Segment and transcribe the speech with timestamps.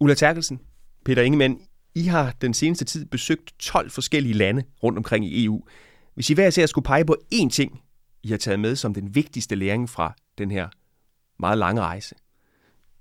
[0.00, 0.60] Ulla Terkelsen,
[1.04, 1.60] Peter Ingemann,
[1.94, 5.62] I har den seneste tid besøgt 12 forskellige lande rundt omkring i EU.
[6.14, 7.80] Hvis I hver især skulle pege på én ting,
[8.22, 10.68] I har taget med som den vigtigste læring fra den her
[11.38, 12.14] meget lange rejse,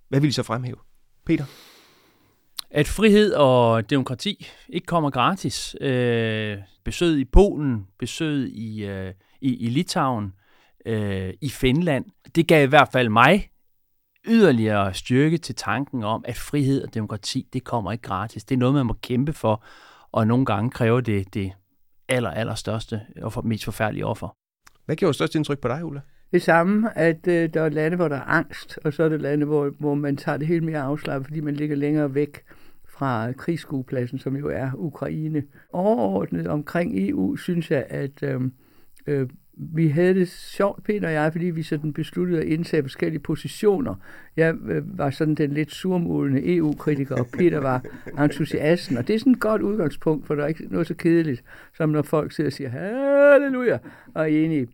[0.10, 0.78] hvad vil I så fremhæve?
[1.26, 1.46] Peter?
[2.72, 5.76] At frihed og demokrati ikke kommer gratis.
[5.82, 10.34] Øh, besøget i Polen, besøget i, øh, i, i Litauen,
[10.86, 13.50] øh, i Finland, det gav i hvert fald mig
[14.28, 18.44] yderligere styrke til tanken om, at frihed og demokrati, det kommer ikke gratis.
[18.44, 19.64] Det er noget, man må kæmpe for,
[20.12, 21.52] og nogle gange kræver det det
[22.08, 24.36] aller, aller største og for, mest forfærdelige offer.
[24.86, 26.02] Hvad gjorde størst indtryk på dig, Ulla?
[26.32, 29.22] Det samme, at øh, der er lande, hvor der er angst, og så er det
[29.22, 32.42] lande, hvor, hvor man tager det helt mere afslappet, fordi man ligger længere væk
[32.90, 35.44] fra krigsskuepladsen, som jo er Ukraine.
[35.74, 38.42] Overordnet omkring EU, synes jeg, at øh,
[39.08, 39.30] øh,
[39.60, 43.96] vi havde det sjovt, Peter og jeg, fordi vi sådan besluttede at indtage forskellige positioner.
[44.38, 47.84] Jeg øh, var sådan den lidt surmålende EU-kritiker, og Peter var
[48.24, 48.98] entusiasten.
[48.98, 51.44] Og det er sådan et godt udgangspunkt, for der er ikke noget så kedeligt,
[51.78, 53.78] som når folk sidder og siger, halleluja,
[54.14, 54.68] og er enige.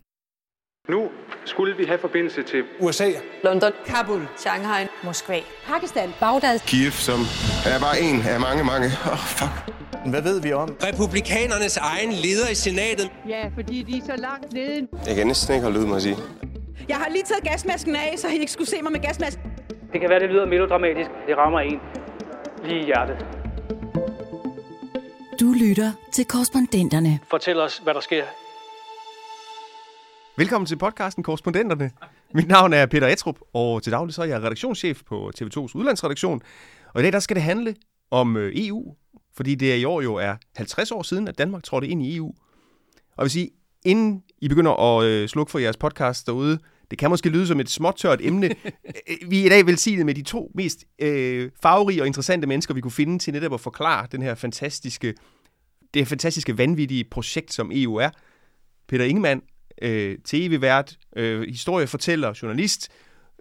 [0.90, 1.09] Nu
[1.46, 3.09] skulle vi have forbindelse til USA.
[3.44, 7.19] London, Kabul, Shanghai, Moskva, Pakistan, Bagdad, Kiev, som
[7.66, 8.88] er bare en af mange, mange.
[9.06, 9.56] Åh, oh, fuck.
[10.12, 10.69] Hvad ved vi om?
[10.84, 13.12] Republikanernes egen leder i senatet.
[13.29, 14.88] Ja, fordi de er så langt nede.
[15.07, 16.18] Jeg kan næsten ikke holde ud, må jeg sige.
[16.90, 19.44] Jeg har lige taget gasmasken af, så I ikke skulle se mig med gasmasken.
[19.94, 21.09] Det kan være, det lyder melodramatisk.
[21.28, 21.79] Det rammer en
[22.63, 23.17] lige i hjertet.
[25.40, 27.19] Du lytter til korrespondenterne.
[27.29, 28.23] Fortæl os, hvad der sker
[30.38, 31.91] Velkommen til podcasten Korrespondenterne.
[32.34, 36.41] Mit navn er Peter Etrup, og til daglig så er jeg redaktionschef på TV2's udlandsredaktion.
[36.94, 37.75] Og i dag der skal det handle
[38.12, 38.96] om EU,
[39.35, 42.28] fordi det i år jo er 50 år siden, at Danmark trådte ind i EU.
[42.28, 43.50] Og jeg vil sige,
[43.85, 46.59] inden I begynder at øh, slukke for jeres podcast derude,
[46.91, 48.50] det kan måske lyde som et småtørt emne.
[49.29, 52.81] vi er i dag velsignet med de to mest øh, farverige og interessante mennesker, vi
[52.81, 55.07] kunne finde til netop at forklare den her fantastiske,
[55.94, 58.09] det her fantastiske, vanvittige projekt, som EU er.
[58.88, 59.41] Peter Ingemann,
[59.81, 62.90] øh, tv-vært, øh, historiefortæller, journalist,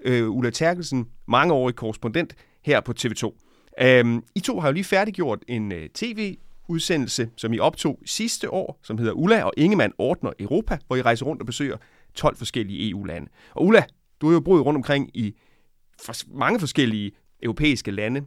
[0.05, 3.25] øh, Ulla Terkelsen, mangeårig korrespondent her på TV2.
[3.27, 8.51] Um, øhm, I to har jo lige færdiggjort en øh, tv-udsendelse, som I optog sidste
[8.51, 11.77] år, som hedder Ulla og Ingemann ordner Europa, hvor I rejser rundt og besøger
[12.15, 13.29] 12 forskellige EU-lande.
[13.55, 13.85] Og Ulla,
[14.21, 15.35] du er jo boet rundt omkring i
[16.03, 17.13] for mange forskellige
[17.43, 18.23] europæiske lande,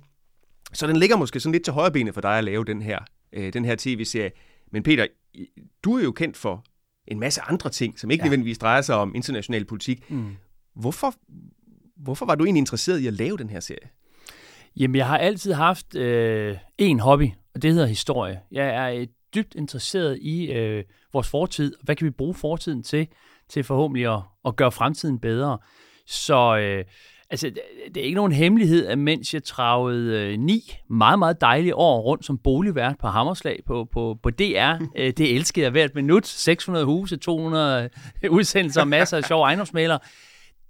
[0.74, 3.00] så den ligger måske sådan lidt til højre benet for dig at lave den her,
[3.34, 4.32] øh, den her tv-serie.
[4.72, 5.08] Men Peter,
[5.84, 6.66] du er jo kendt for
[7.08, 8.26] en masse andre ting, som ikke ja.
[8.26, 10.12] nødvendigvis drejer sig om international politik.
[10.12, 10.36] Mm.
[10.76, 11.14] Hvorfor,
[11.98, 13.90] hvorfor var du egentlig interesseret i at lave den her serie?
[14.76, 18.40] Jamen, jeg har altid haft øh, en hobby, og det hedder historie.
[18.52, 21.76] Jeg er øh, dybt interesseret i øh, vores fortid.
[21.84, 23.08] Hvad kan vi bruge fortiden til,
[23.50, 25.58] til forhåbentlig at, at gøre fremtiden bedre?
[26.08, 26.86] Så øh,
[27.30, 27.52] altså,
[27.88, 32.02] det er ikke nogen hemmelighed, at mens jeg travede øh, ni meget, meget dejlige år
[32.02, 36.28] rundt som boligvært på Hammerslag på, på, på DR, øh, det elskede jeg hvert minut.
[36.28, 37.90] 600 huse, 200
[38.30, 40.00] udsendelser og masser af sjove ejendomsmalere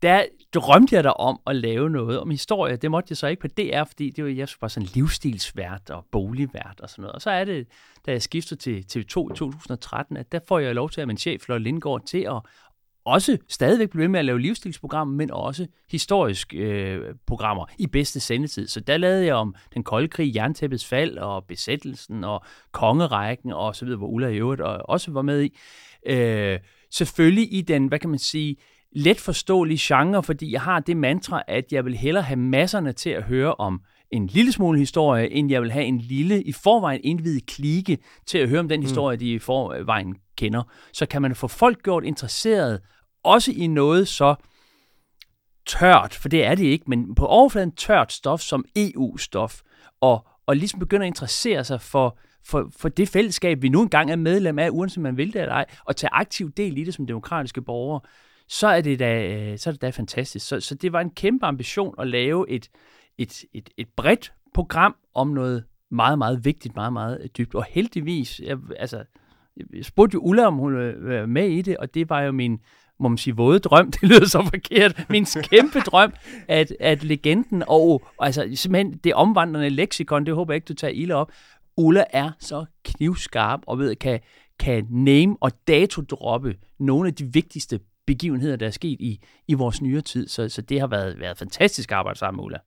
[0.02, 2.76] der drømte jeg der om at lave noget om historie.
[2.76, 6.06] Det måtte jeg så ikke på DR, fordi det var, jeg var sådan livsstilsvært og
[6.12, 7.16] boligvært og sådan noget.
[7.16, 7.68] Og så er det,
[8.06, 11.18] da jeg skiftede til TV2 i 2013, at der får jeg lov til at min
[11.18, 12.42] chef, Lotte Lindgaard, til at
[13.08, 18.20] også stadigvæk blive ved med at lave livsstilsprogrammer, men også historiske øh, programmer i bedste
[18.20, 18.68] sendetid.
[18.68, 23.76] Så der lavede jeg om den kolde krig, jerntæppets fald og besættelsen og kongerækken og
[23.76, 25.58] så videre, hvor Ulla i øvrigt også var med i.
[26.06, 26.60] Øh,
[26.92, 28.56] selvfølgelig i den, hvad kan man sige,
[28.92, 33.10] let forståelig genre, fordi jeg har det mantra, at jeg vil hellere have masserne til
[33.10, 33.82] at høre om
[34.12, 38.38] en lille smule historie, end jeg vil have en lille, i forvejen indvidet klike til
[38.38, 38.86] at høre om den mm.
[38.86, 40.64] historie, de i forvejen kender.
[40.94, 42.82] Så kan man få folk gjort interesseret,
[43.28, 44.36] også i noget så
[45.66, 49.62] tørt, for det er det ikke, men på overfladen tørt stof som EU-stof,
[50.02, 54.12] og, og ligesom begynder at interessere sig for, for, for det fællesskab, vi nu engang
[54.12, 56.94] er medlem af, uanset man vil det eller ej, og tage aktiv del i det
[56.94, 58.02] som demokratiske borgere,
[58.48, 60.48] så er det da, øh, så er det da fantastisk.
[60.48, 62.70] Så, så det var en kæmpe ambition at lave et,
[63.18, 67.56] et, et, et bredt program om noget meget, meget vigtigt, meget, meget øh, dybt.
[67.56, 69.04] Og heldigvis, jeg, altså,
[69.74, 72.60] jeg spurgte jo Ulla, om hun var med i det, og det var jo min,
[73.00, 76.14] må man sige, våde drøm, det lyder så forkert, min kæmpe drøm,
[76.48, 80.92] at, at legenden og altså simpelthen det omvandrende leksikon, det håber jeg ikke, du tager
[80.92, 81.32] ilde op,
[81.78, 84.20] Ulla er så knivskarp og ved, kan,
[84.60, 89.82] kan name og datodroppe nogle af de vigtigste begivenheder, der er sket i, i vores
[89.82, 90.28] nyere tid.
[90.28, 92.58] Så, så det har været, været fantastisk arbejde sammen med Ulla.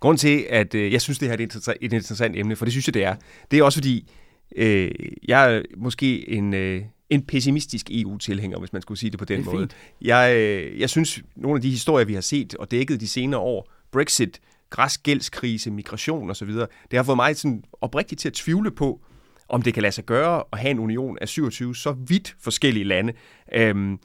[0.00, 2.64] Grunden til, at øh, jeg synes, det her er et interessant, et interessant emne, for
[2.64, 3.16] det synes jeg, det er,
[3.50, 4.10] det er også fordi,
[4.56, 4.90] øh,
[5.28, 9.38] jeg er måske en, øh, en pessimistisk EU-tilhænger, hvis man skulle sige det på den
[9.38, 9.58] det måde.
[9.58, 9.76] Fint.
[10.00, 13.40] Jeg, øh, jeg synes, nogle af de historier, vi har set og dækket de senere
[13.40, 14.40] år, Brexit,
[14.70, 19.00] græsk gældskrise, migration osv., det har fået mig sådan oprigtigt til at tvivle på,
[19.48, 22.84] om det kan lade sig gøre at have en union af 27 så vidt forskellige
[22.84, 23.12] lande.
[23.52, 23.98] Øhm,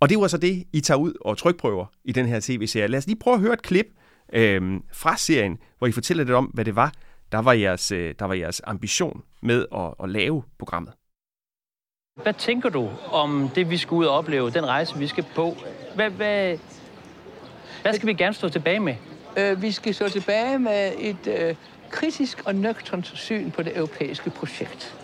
[0.00, 2.88] og det var så det, I tager ud og trykprøver i den her tv-serie.
[2.88, 3.86] Lad os lige prøve at høre et klip
[4.32, 6.92] øhm, fra serien, hvor I fortæller lidt om, hvad det var,
[7.32, 10.92] der var jeres, øh, der var jeres ambition med at, at lave programmet.
[12.14, 15.56] Hvad tænker du om det, vi skal ud og opleve, den rejse, vi skal på?
[15.94, 16.58] Hvad, hvad,
[17.82, 18.94] hvad skal vi gerne stå tilbage med?
[19.36, 21.54] Øh, vi skal stå tilbage med et øh,
[21.90, 24.96] kritisk og nøgternt syn på det europæiske projekt.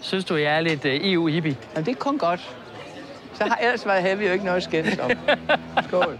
[0.00, 1.56] Synes du, jeg er lidt øh, EU-hippie?
[1.74, 2.56] Jamen, det er kun godt.
[3.34, 5.10] Så har ellers været havde vi jo ikke noget at skændes om.
[5.88, 6.18] Skål.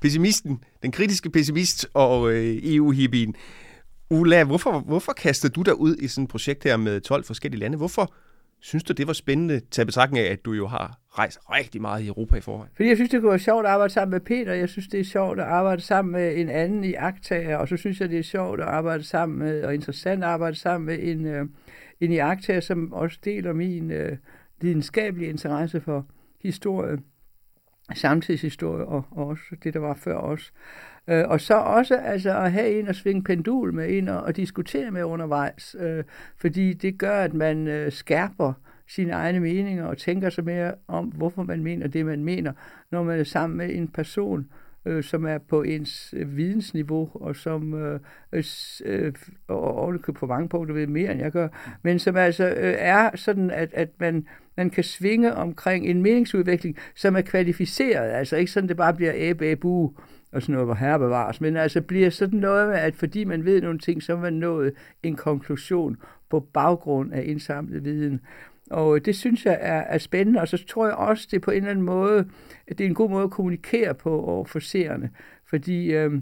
[0.00, 3.34] Pessimisten, den kritiske pessimist og øh, EU-hippien.
[4.10, 7.60] Ulla, hvorfor, hvorfor kastede du dig ud i sådan et projekt her med 12 forskellige
[7.60, 7.76] lande?
[7.76, 8.12] Hvorfor
[8.64, 12.02] synes du, det var spændende, til betragtning af, at du jo har rejst rigtig meget
[12.02, 12.72] i Europa i forvejen?
[12.76, 14.52] Fordi jeg synes, det kunne være sjovt at arbejde sammen med Peter.
[14.52, 17.56] Jeg synes, det er sjovt at arbejde sammen med en anden i aktager.
[17.56, 20.56] Og så synes jeg, det er sjovt at arbejde sammen med, og interessant at arbejde
[20.56, 21.46] sammen med en, øh,
[22.00, 24.16] en i aktager, som også deler min øh,
[24.60, 26.06] videnskabelige interesse for
[26.42, 26.98] historie,
[27.94, 30.52] samtidshistorie og, og også det, der var før os.
[31.08, 34.36] Øh, og så også altså, at have en at svinge pendul med ind og, og
[34.36, 36.04] diskutere med undervejs, øh,
[36.36, 38.52] fordi det gør, at man øh, skærper
[38.88, 42.52] sine egne meninger og tænker sig mere om, hvorfor man mener det, man mener,
[42.90, 44.46] når man er sammen med en person,
[44.84, 48.00] øh, som er på ens øh, vidensniveau, og som øh,
[48.84, 49.12] øh,
[49.48, 51.48] og, og på mange punkter ved mere, end jeg gør,
[51.82, 56.76] men som altså øh, er sådan, at, at man, man kan svinge omkring en meningsudvikling,
[56.94, 59.88] som er kvalificeret, altså ikke sådan, det bare bliver æbe, æbe,
[60.34, 63.44] og sådan noget, hvor herre bevares, men altså bliver sådan noget med, at fordi man
[63.44, 64.72] ved nogle ting, så er man nået
[65.02, 65.96] en konklusion
[66.30, 68.20] på baggrund af indsamlet viden.
[68.70, 71.40] Og øh, det synes jeg er, er spændende, og så tror jeg også, det er
[71.40, 72.28] på en eller anden måde,
[72.66, 75.10] at det er en god måde at kommunikere på over for seerne,
[75.50, 76.12] fordi øh,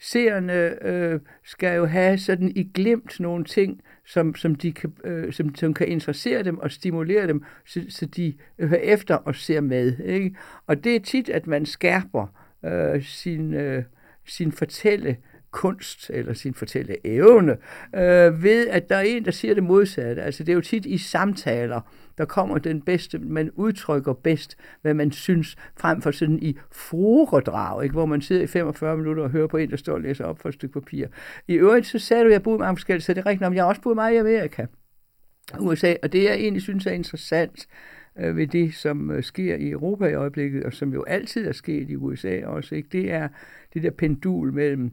[0.00, 5.32] seerne øh, skal jo have sådan i glemt nogle ting, som, som, de kan, øh,
[5.32, 9.60] som, som kan interessere dem og stimulere dem, så, så de hører efter og ser
[9.60, 9.98] med.
[9.98, 10.36] Ikke?
[10.66, 12.26] Og det er tit, at man skærper
[12.64, 13.84] øh, sin, øh,
[14.26, 15.16] sin fortælle
[15.50, 17.56] kunst eller sin fortælle evne,
[17.94, 20.22] øh, ved at der er en, der siger det modsatte.
[20.22, 21.80] Altså det er jo tit i samtaler,
[22.18, 27.82] der kommer den bedste, man udtrykker bedst, hvad man synes, frem for sådan i foredrag,
[27.82, 27.92] ikke?
[27.92, 30.38] hvor man sidder i 45 minutter og hører på en, der står og læser op
[30.38, 31.06] for et stykke papir.
[31.48, 33.54] I øvrigt, så sagde du, at jeg boede mange forskellige, så det er rigtigt om,
[33.54, 34.66] jeg har også boet meget i Amerika,
[35.58, 37.68] USA, og det jeg egentlig synes er interessant,
[38.18, 41.52] øh, ved det, som øh, sker i Europa i øjeblikket, og som jo altid er
[41.52, 42.88] sket i USA også, ikke?
[42.92, 43.28] det er
[43.74, 44.92] det der pendul mellem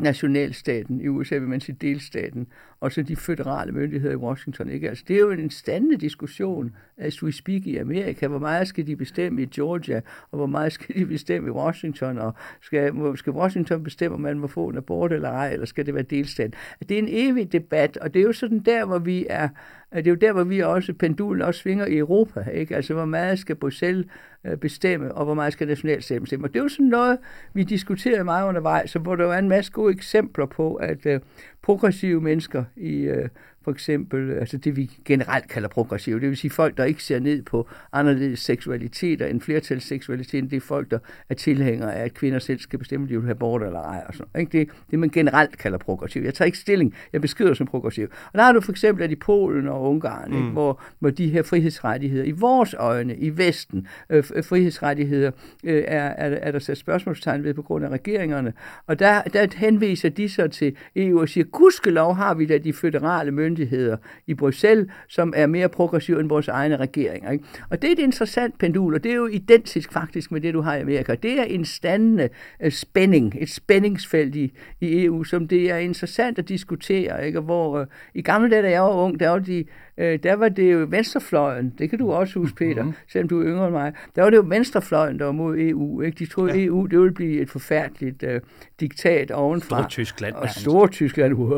[0.00, 2.46] nationalstaten, i USA vil man sige delstaten,
[2.80, 4.70] og så de føderale myndigheder i Washington.
[4.70, 4.88] Ikke?
[4.88, 8.26] Altså, det er jo en standende diskussion, as we speak i Amerika.
[8.26, 10.00] Hvor meget skal de bestemme i Georgia,
[10.30, 14.38] og hvor meget skal de bestemme i Washington, og skal, skal Washington bestemme, om man
[14.38, 16.54] må få en abort eller ej, eller skal det være delstaten?
[16.80, 19.48] Det er en evig debat, og det er jo sådan der, hvor vi er,
[19.94, 22.76] det er jo der, hvor vi også, pendulen også svinger i Europa, ikke?
[22.76, 24.06] Altså, hvor meget skal Bruxelles
[24.44, 26.46] øh, bestemme, og hvor meget skal nationalstaten bestemme.
[26.46, 27.18] Og det er jo sådan noget,
[27.52, 31.20] vi diskuterer meget undervejs, så hvor der er en masse gode eksempler på, at øh,
[31.64, 33.28] progressive mennesker i uh,
[33.64, 37.18] for eksempel, altså det vi generelt kalder progressive, det vil sige folk, der ikke ser
[37.18, 42.38] ned på anderledes seksualiteter end flertalsseksualiteten, det er folk, der er tilhængere af, at kvinder
[42.38, 44.04] selv skal bestemme, om de vil have bort eller ej.
[44.08, 44.40] Og sådan.
[44.40, 44.58] Ikke?
[44.58, 46.22] Det, det man generelt kalder progressiv.
[46.22, 48.08] Jeg tager ikke stilling, jeg beskriver som progressiv.
[48.32, 50.36] Og der har du for eksempel, at i Polen og Ungarn, mm.
[50.36, 50.48] ikke?
[50.48, 55.30] Hvor, hvor de her frihedsrettigheder, i vores øjne, i Vesten, øh, frihedsrettigheder,
[55.64, 58.52] øh, er, er, er der sat spørgsmålstegn ved på grund af regeringerne.
[58.86, 62.72] Og der, der henviser de så til EU og siger, gudskelov har vi da de
[62.72, 63.96] føderale myndigheder, myndigheder
[64.26, 67.30] i Bruxelles, som er mere progressive end vores egne regeringer.
[67.30, 67.44] Ikke?
[67.70, 70.60] Og det er et interessant pendul, og det er jo identisk faktisk med det, du
[70.60, 71.14] har i Amerika.
[71.14, 72.28] Det er en standende
[72.64, 77.26] uh, spænding, et spændingsfelt i, i EU, som det er interessant at diskutere.
[77.26, 77.40] Ikke?
[77.40, 79.64] Hvor uh, i gamle dage, da jeg var ung, der var de
[79.98, 82.96] øh, der var det jo venstrefløjen, det kan du også huske, Peter, mm-hmm.
[83.08, 86.00] selvom du er yngre end mig, der var det jo venstrefløjen, der var mod EU.
[86.00, 86.18] Ikke?
[86.18, 86.64] De troede, ja.
[86.64, 88.40] EU det ville blive et forfærdeligt øh,
[88.80, 89.82] diktat ovenfra.
[89.82, 90.34] Stor Tyskland.
[90.34, 91.50] Og stor Tyskland, uh,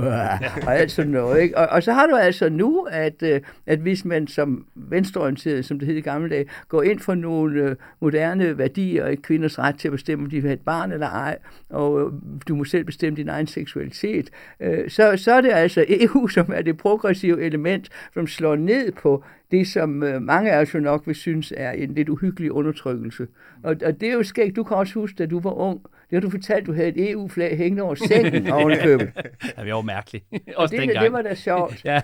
[0.67, 1.43] og alt sådan noget.
[1.43, 1.59] Ikke?
[1.59, 5.79] Og, og så har du altså nu, at, øh, at hvis man som venstreorienteret, som
[5.79, 9.79] det hed i gamle dage, går ind for nogle øh, moderne værdier og kvinders ret
[9.79, 11.39] til at bestemme, om de vil have et barn eller ej,
[11.71, 12.13] og øh,
[12.49, 16.53] du må selv bestemme din egen seksualitet, øh, så, så er det altså EU, som
[16.55, 20.81] er det progressive element, som slår ned på det, som øh, mange af os jo
[20.81, 23.27] nok vil synes er en lidt uhyggelig undertrykkelse.
[23.63, 24.57] Og, og det er jo skægt.
[24.57, 27.11] Du kan også huske, da du var ung, det har du fortalt, du havde et
[27.11, 29.11] EU-flag hængende over sengen oven i købet.
[29.57, 30.25] ja, det var mærkeligt.
[30.57, 31.05] Også det, dengang.
[31.05, 31.85] det var da sjovt.
[31.85, 32.01] ja.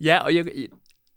[0.00, 0.46] ja, og jeg,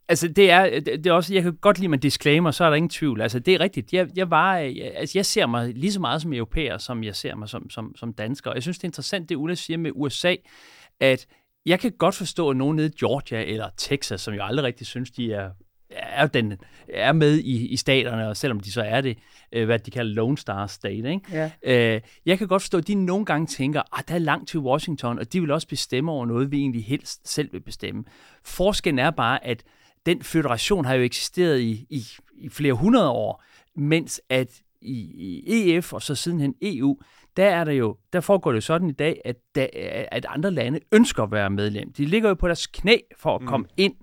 [0.09, 2.75] Altså, det er, det er også, jeg kan godt lide med disclaimer, så er der
[2.75, 3.21] ingen tvivl.
[3.21, 3.93] Altså, det er rigtigt.
[3.93, 7.15] Jeg, jeg, var, jeg, altså, jeg ser mig lige så meget som europæer, som jeg
[7.15, 8.53] ser mig som, som, som dansker.
[8.53, 10.35] Jeg synes, det er interessant, det Ulla siger med USA,
[10.99, 11.27] at
[11.67, 14.87] jeg kan godt forstå, at nogen nede i Georgia eller Texas, som jeg aldrig rigtig
[14.87, 15.49] synes, de er
[15.89, 16.53] er, den,
[16.89, 19.17] er med i, i staterne, og selvom de så er det,
[19.51, 21.11] øh, hvad de kalder Lone Star State.
[21.11, 21.21] Ikke?
[21.31, 21.51] Ja.
[21.63, 24.49] Øh, jeg kan godt forstå, at de nogle gange tænker, at ah, der er langt
[24.49, 28.03] til Washington, og de vil også bestemme over noget, vi egentlig helst selv vil bestemme.
[28.43, 29.63] Forskellen er bare, at
[30.05, 32.03] den federation har jo eksisteret i, i,
[32.37, 33.43] i flere hundrede år,
[33.75, 34.99] mens at i,
[35.47, 36.97] i EF og så sidenhen EU,
[37.37, 39.67] der er der jo, der foregår det sådan i dag, at, der,
[40.11, 41.93] at andre lande ønsker at være medlem.
[41.93, 43.47] De ligger jo på deres knæ for at mm.
[43.47, 43.93] komme ind.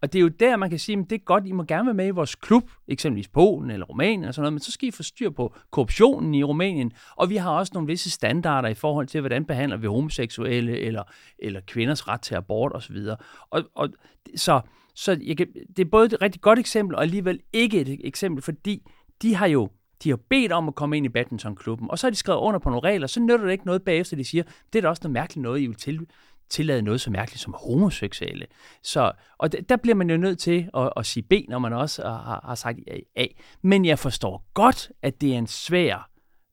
[0.00, 1.86] Og det er jo der, man kan sige, at det er godt, I må gerne
[1.86, 4.88] være med i vores klub, eksempelvis Polen eller Rumænien og sådan noget, men så skal
[4.88, 6.92] I få styr på korruptionen i Rumænien.
[7.16, 11.02] Og vi har også nogle visse standarder i forhold til, hvordan behandler vi homoseksuelle eller,
[11.38, 12.96] eller kvinders ret til abort osv.
[13.50, 13.88] Og, og
[14.36, 14.60] så,
[14.94, 18.42] så jeg kan, det er både et rigtig godt eksempel, og alligevel ikke et eksempel,
[18.42, 18.82] fordi
[19.22, 19.68] de har jo
[20.04, 22.60] de har bedt om at komme ind i badmintonklubben, og så har de skrevet under
[22.60, 25.00] på nogle regler, så nytter det ikke noget bagefter, de siger, det er da også
[25.04, 26.06] noget mærkeligt noget, I vil til,
[26.50, 28.46] tillade noget så mærkeligt som homoseksuelle.
[28.82, 32.02] Så, og der bliver man jo nødt til at, at sige B, når man også
[32.02, 32.78] har, har sagt
[33.16, 33.26] A.
[33.62, 36.10] Men jeg forstår godt, at det er en svær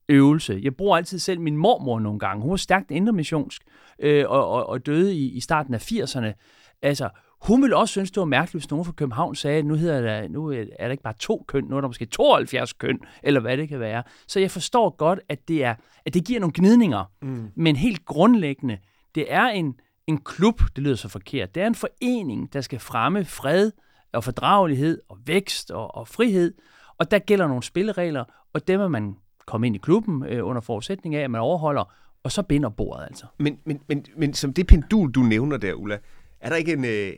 [0.09, 0.59] øvelse.
[0.63, 2.41] Jeg bruger altid selv min mormor nogle gange.
[2.41, 3.61] Hun var stærkt indremissionsk
[3.99, 6.33] øh, og, og, og døde i, i starten af 80'erne.
[6.81, 7.09] Altså,
[7.47, 10.01] hun ville også synes, det var mærkeligt, hvis nogen fra København sagde, at nu, hedder
[10.01, 13.41] der, nu er der ikke bare to køn, nu er der måske 72 køn, eller
[13.41, 14.03] hvad det kan være.
[14.27, 15.75] Så jeg forstår godt, at det, er,
[16.05, 17.03] at det giver nogle gnidninger.
[17.21, 17.47] Mm.
[17.55, 18.77] Men helt grundlæggende,
[19.15, 19.75] det er en,
[20.07, 23.71] en klub, det lyder så forkert, det er en forening, der skal fremme fred
[24.13, 26.53] og fordragelighed og vækst og, og frihed.
[26.97, 28.23] Og der gælder nogle spilleregler,
[28.53, 31.93] og dem er man komme ind i klubben øh, under forudsætning af, at man overholder,
[32.23, 33.25] og så binder bordet altså.
[33.37, 35.97] Men, men, men, men som det pendul, du nævner der, Ulla,
[36.45, 36.85] er der ikke en...
[36.85, 37.13] Øh,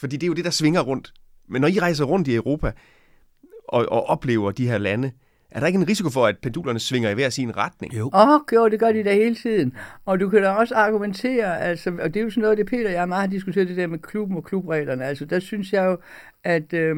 [0.00, 1.12] fordi det er jo det, der svinger rundt.
[1.48, 2.72] Men når I rejser rundt i Europa
[3.68, 5.12] og, og oplever de her lande,
[5.50, 7.94] er der ikke en risiko for, at pendulerne svinger i hver sin retning?
[7.94, 8.10] Jo.
[8.14, 9.76] Åh, oh, jo, det gør de da hele tiden.
[10.04, 12.86] Og du kan da også argumentere, altså, og det er jo sådan noget, det Peter
[12.86, 15.04] og jeg meget har diskuteret det der med klubben og klubreglerne.
[15.04, 15.98] Altså, der synes jeg jo,
[16.44, 16.96] at, øh,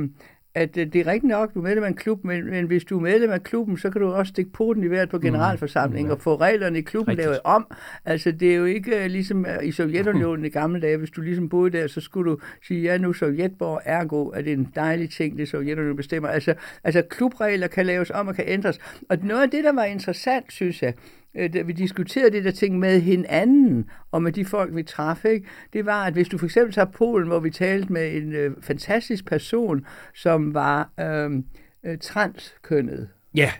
[0.55, 2.85] at øh, det er rigtigt nok, du er medlem af en klub, men, men hvis
[2.85, 5.23] du er medlem af klubben, så kan du også stikke poten i hvert på mm.
[5.23, 6.13] generalforsamlingen mm.
[6.13, 7.27] og få reglerne i klubben rigtigt.
[7.27, 7.67] lavet om.
[8.05, 11.21] Altså, det er jo ikke uh, ligesom uh, i Sovjetunionen i gamle dage, hvis du
[11.21, 15.11] ligesom boede der, så skulle du sige, ja, nu Sovjetborg, ergo er det en dejlig
[15.11, 16.29] ting, det Sovjetunionen bestemmer.
[16.29, 18.79] Altså, altså, klubregler kan laves om og kan ændres.
[19.09, 22.45] Og noget af det, der var interessant, synes jeg, øh, Øh, da vi diskuterede det
[22.45, 25.47] der ting med hinanden, og med de folk, vi traf, ikke?
[25.73, 28.53] det var, at hvis du for eksempel tager Polen, hvor vi talte med en øh,
[28.61, 31.45] fantastisk person, som var øhm,
[31.85, 33.09] øh, transkønnet.
[33.35, 33.51] Ja.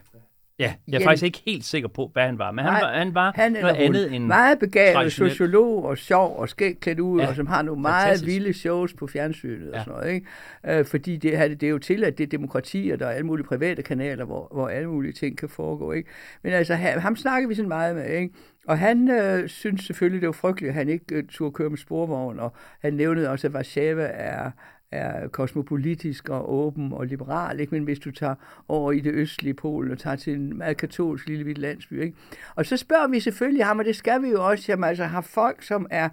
[0.59, 1.07] Ja, jeg er Igen.
[1.07, 3.75] faktisk ikke helt sikker på, hvad han var, men han, var, han var han noget
[3.75, 7.63] andet end Meget begavet sociolog og sjov og skægt klædt ud, ja, og som har
[7.63, 8.35] nogle meget fantastisk.
[8.35, 9.79] vilde shows på fjernsynet ja.
[9.79, 10.15] og sådan noget.
[10.15, 10.79] Ikke?
[10.79, 13.27] Øh, fordi det, det er jo til, at det er demokrati, og der er alle
[13.27, 15.93] mulige private kanaler, hvor, hvor alle mulige ting kan foregå.
[15.93, 16.11] Ikke?
[16.43, 18.35] Men altså, ham snakker vi sådan meget med, ikke?
[18.69, 21.79] Og han øh, synes selvfølgelig, det var frygteligt, at han ikke øh, turde køre med
[21.79, 24.51] sporvogn, og han nævnede også, at Warszawa er,
[24.95, 27.75] er kosmopolitisk og åben og liberal, ikke?
[27.75, 28.35] men hvis du tager
[28.69, 32.03] over i det østlige Polen og tager til en meget katolsk lille vidt landsby.
[32.03, 32.17] Ikke?
[32.55, 35.21] Og så spørger vi selvfølgelig ham, og det skal vi jo også, jamen, altså har
[35.21, 36.09] folk, som er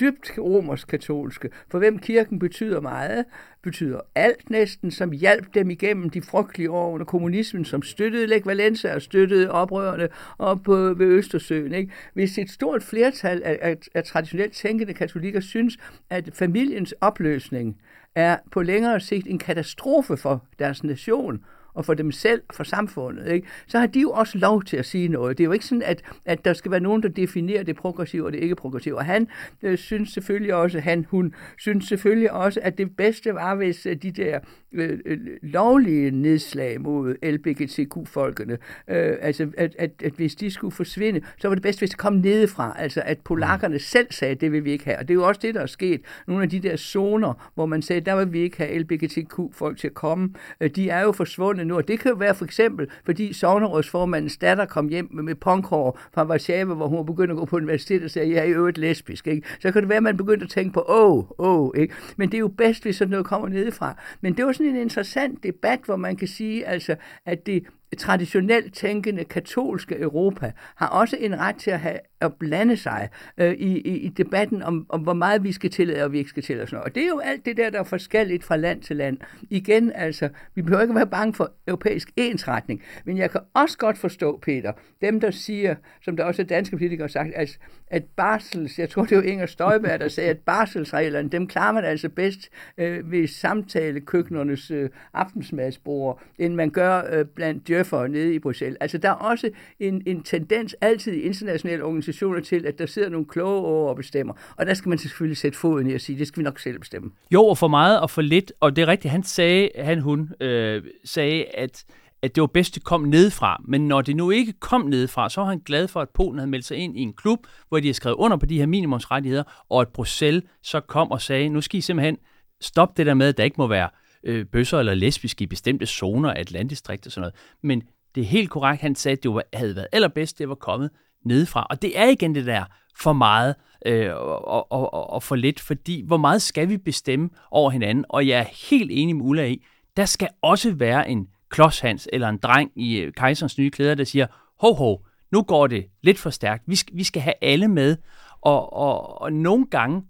[0.00, 3.24] dybt romersk-katolske, for hvem kirken betyder meget,
[3.62, 8.46] betyder alt næsten, som hjalp dem igennem de frygtelige år under kommunismen, som støttede Lech
[8.46, 11.74] Valenza og støttede oprørerne op på, ved Østersøen.
[11.74, 11.92] Ikke?
[12.14, 15.78] Hvis et stort flertal af, af, af traditionelt tænkende katolikker synes,
[16.10, 17.76] at familiens opløsning
[18.14, 21.44] er på længere sigt en katastrofe for deres nation,
[21.74, 23.48] og for dem selv, og for samfundet, ikke?
[23.66, 25.38] så har de jo også lov til at sige noget.
[25.38, 28.26] Det er jo ikke sådan, at, at der skal være nogen, der definerer det progressive
[28.26, 28.96] og det ikke progressive.
[28.96, 29.28] Og han
[29.62, 33.96] øh, synes selvfølgelig også, han, hun synes selvfølgelig også, at det bedste var, hvis øh,
[33.96, 34.40] de der
[34.74, 41.20] øh, øh, lovlige nedslag mod LBGTQ-folkene, øh, altså at, at, at hvis de skulle forsvinde,
[41.38, 44.64] så var det bedst, hvis det kom nedefra, altså at polakkerne selv sagde, det vil
[44.64, 44.98] vi ikke have.
[44.98, 46.00] Og det er jo også det, der er sket.
[46.26, 49.86] Nogle af de der zoner, hvor man sagde, der vil vi ikke have LBGTQ-folk til
[49.86, 51.76] at komme, øh, de er jo forsvundet nu.
[51.76, 56.26] Og det kan jo være for eksempel, fordi sovnerådsformandens datter kom hjem med punkhår fra
[56.26, 59.26] Warszawa, hvor hun begyndte at gå på universitetet og sagde, jeg er i øvrigt lesbisk.
[59.26, 59.48] Ikke?
[59.60, 61.94] Så kan det være, at man begyndte at tænke på, åh, åh, ikke?
[62.16, 63.96] Men det er jo bedst, hvis sådan noget kommer nedefra.
[64.20, 68.74] Men det var sådan en interessant debat, hvor man kan sige, altså, at det traditionelt
[68.74, 73.08] tænkende katolske Europa har også en ret til at, have, at blande sig
[73.38, 76.30] øh, i, i, i debatten om, om, hvor meget vi skal tillade og vi ikke
[76.30, 76.66] skal tillade.
[76.66, 76.88] Sådan noget.
[76.88, 79.18] Og det er jo alt det der, der er forskelligt fra land til land.
[79.50, 83.98] Igen, altså, vi behøver ikke være bange for europæisk ensretning, men jeg kan også godt
[83.98, 88.04] forstå, Peter, dem der siger, som der også er danske politikere har sagt, altså, at
[88.16, 92.08] barsels, jeg tror det var Inger Støjberg, der sagde, at barselsreglerne, dem klarer man altså
[92.08, 92.48] bedst
[92.78, 98.76] øh, ved samtalekøkkenernes øh, aftensmadsbord, end man gør øh, blandt for nede i Bruxelles.
[98.80, 99.50] Altså der er også
[99.80, 103.96] en, en tendens altid i internationale organisationer til, at der sidder nogle kloge over og
[103.96, 104.34] bestemmer.
[104.56, 106.78] Og der skal man selvfølgelig sætte foden i og sige, det skal vi nok selv
[106.78, 107.10] bestemme.
[107.30, 110.30] Jo, og for meget og for lidt, og det er rigtigt, han sagde, han hun
[110.40, 111.84] øh, sagde, at
[112.22, 113.62] at det var bedst, det kom nedefra.
[113.64, 116.50] Men når det nu ikke kom nedefra, så var han glad for, at Polen havde
[116.50, 117.38] meldt sig ind i en klub,
[117.68, 121.20] hvor de havde skrevet under på de her minimumsrettigheder, og at Bruxelles så kom og
[121.20, 122.16] sagde, nu skal I simpelthen
[122.60, 123.88] stoppe det der med, at der ikke må være
[124.24, 127.34] øh, bøsser eller lesbiske i bestemte zoner af et landdistrikt og sådan noget.
[127.62, 127.82] Men
[128.14, 130.90] det er helt korrekt, han sagde, at det var, havde været allerbedst, det var kommet
[131.24, 131.66] nedefra.
[131.70, 132.64] Og det er igen det der
[132.96, 133.54] for meget
[133.86, 138.04] øh, og, og, og, og for lidt, fordi hvor meget skal vi bestemme over hinanden?
[138.08, 139.64] Og jeg er helt enig med Ulla i,
[139.96, 144.04] der skal også være en klodshans eller en dreng i øh, kejserens nye klæder, der
[144.04, 144.26] siger,
[144.60, 146.62] hov, hov, nu går det lidt for stærkt.
[146.66, 147.96] Vi skal, vi skal have alle med.
[148.40, 150.02] Og, og, og nogle gange,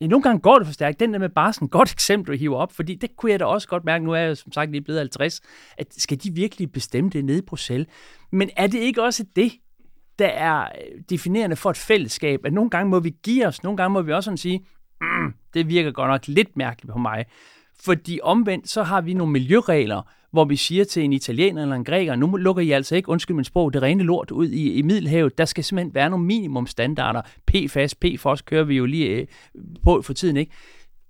[0.00, 1.00] ja, nogle gange går det for stærkt.
[1.00, 3.68] Den der med barsen, godt eksempel, at hive op, fordi det kunne jeg da også
[3.68, 5.40] godt mærke, nu er jeg som sagt lige blevet 50,
[5.78, 7.88] at skal de virkelig bestemme det nede i Bruxelles?
[8.32, 9.52] Men er det ikke også det,
[10.18, 13.76] der er øh, definerende for et fællesskab, at nogle gange må vi give os, nogle
[13.76, 14.66] gange må vi også sådan sige,
[15.00, 17.24] mm, det virker godt nok lidt mærkeligt på mig.
[17.84, 21.84] Fordi omvendt, så har vi nogle miljøregler, hvor vi siger til en italiener eller en
[21.84, 24.82] græker, nu lukker I altså ikke, undskyld min sprog, det rene lort ud i, i
[24.82, 25.38] Middelhavet.
[25.38, 27.22] Der skal simpelthen være nogle minimumstandarder.
[27.46, 29.26] PFAS, PFOS kører vi jo lige øh,
[29.84, 30.52] på for tiden, ikke?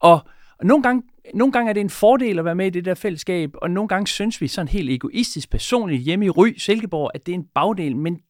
[0.00, 0.20] Og,
[0.62, 1.02] nogle gange
[1.34, 3.88] nogle gange er det en fordel at være med i det der fællesskab, og nogle
[3.88, 7.46] gange synes vi sådan helt egoistisk, personligt hjemme i Ry, Silkeborg, at det er en
[7.54, 8.20] bagdel, men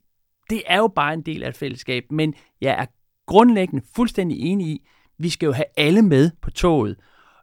[0.51, 2.05] det er jo bare en del af et fællesskab.
[2.11, 2.87] Men jeg er
[3.27, 4.83] grundlæggende fuldstændig enig i,
[5.19, 6.97] vi skal jo have alle med på toget.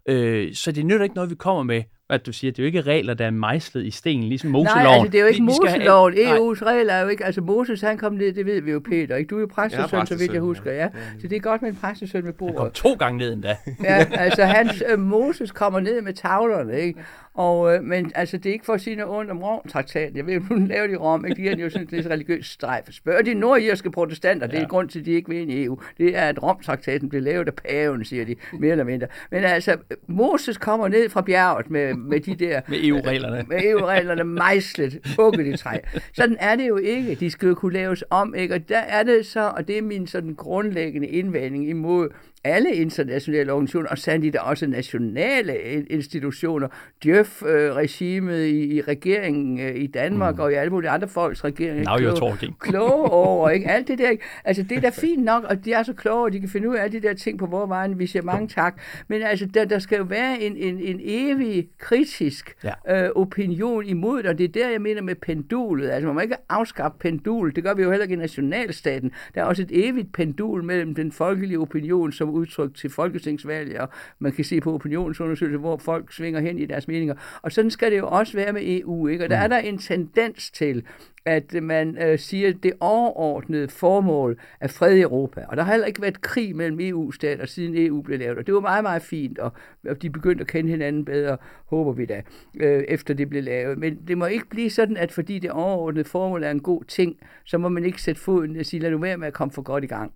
[0.08, 2.66] Øh, så det nytter ikke noget, vi kommer med hvad du siger, det er jo
[2.66, 4.86] ikke regler, der er mejslet i sten, ligesom Moseloven.
[4.86, 6.14] Nej, altså det er jo ikke Moseloven.
[6.14, 9.16] EU's regler er jo ikke, altså Moses han kom ned, det ved vi jo Peter,
[9.16, 9.28] ikke?
[9.28, 10.88] Du er jo præstesøn, så vidt jeg husker, ja.
[11.22, 12.56] Så det er godt med en præstesøn med bordet.
[12.56, 13.58] Han kom to gange ned endda.
[13.84, 17.00] ja, altså hans, øh, Moses kommer ned med tavlerne, ikke?
[17.38, 20.18] Og, øh, men altså, det er ikke for at sige noget ondt om Rom-traktaten.
[20.18, 21.42] Jeg ved, hun laver det i Rom, ikke?
[21.42, 22.92] De har jo sådan et religiøst strejf.
[22.92, 24.68] Spørg de nordirske protestanter, det er ja.
[24.68, 25.80] grund til, at de ikke vil ind i EU.
[25.98, 29.08] Det er, at Rom-traktaten blev lavet af paven, siger de, mere eller mindre.
[29.32, 32.62] Men altså, Moses kommer ned fra bjerget med, med de der...
[32.68, 33.46] med EU-reglerne.
[33.48, 35.78] Med EU-reglerne mejslet, hugget i træ.
[36.14, 37.16] Sådan er det jo ikke.
[37.16, 38.54] De skal jo kunne laves om, ikke?
[38.54, 42.10] Og der er det så, og det er min sådan grundlæggende indvending imod
[42.48, 46.68] alle internationale organisationer, og sandelig der også nationale institutioner,
[47.04, 50.42] Djøf-regimet i, i regeringen øh, i Danmark mm.
[50.42, 52.00] og i alle mulige andre folks regeringer.
[52.00, 52.60] Now you're talking.
[52.60, 53.70] Kloge over, ikke?
[53.70, 54.24] Alt det der, ikke?
[54.46, 56.70] Altså, det er da fint nok, og de er så kloge, og de kan finde
[56.70, 58.00] ud af alle de der ting på vores vejen.
[58.00, 58.82] Vi siger mange tak.
[59.08, 63.06] Men altså, der, der skal jo være en, en, en evig kritisk ja.
[63.06, 65.90] øh, opinion imod det, og det er der, jeg mener med pendulet.
[65.90, 67.56] Altså, man må ikke afskaffe pendul.
[67.56, 69.12] Det gør vi jo heller ikke i nationalstaten.
[69.36, 73.90] Der er også et evigt pendul mellem den folkelige opinion, som udtryk til folketingsvalg, og
[74.20, 77.16] man kan se på opinionsundersøgelser, hvor folk svinger hen i deres meninger.
[77.42, 79.24] Og sådan skal det jo også være med EU, ikke?
[79.24, 79.52] Og der er mm.
[79.52, 80.84] der en tendens til,
[81.28, 85.46] at man øh, siger, at det overordnede formål er fred i Europa.
[85.50, 88.38] Og der har heller ikke været krig mellem EU-stater, siden EU blev lavet.
[88.38, 89.52] Og det var meget, meget fint, og,
[89.90, 92.22] og de begyndte at kende hinanden bedre, håber vi da,
[92.60, 93.78] øh, efter det blev lavet.
[93.78, 97.18] Men det må ikke blive sådan, at fordi det overordnede formål er en god ting,
[97.46, 99.62] så må man ikke sætte foden og sige, lad nu være med at komme for
[99.62, 100.12] godt i gang.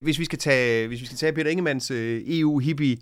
[0.00, 2.96] Hvis vi skal tage, hvis vi skal tage Peter Ingemanns øh, EU-hippie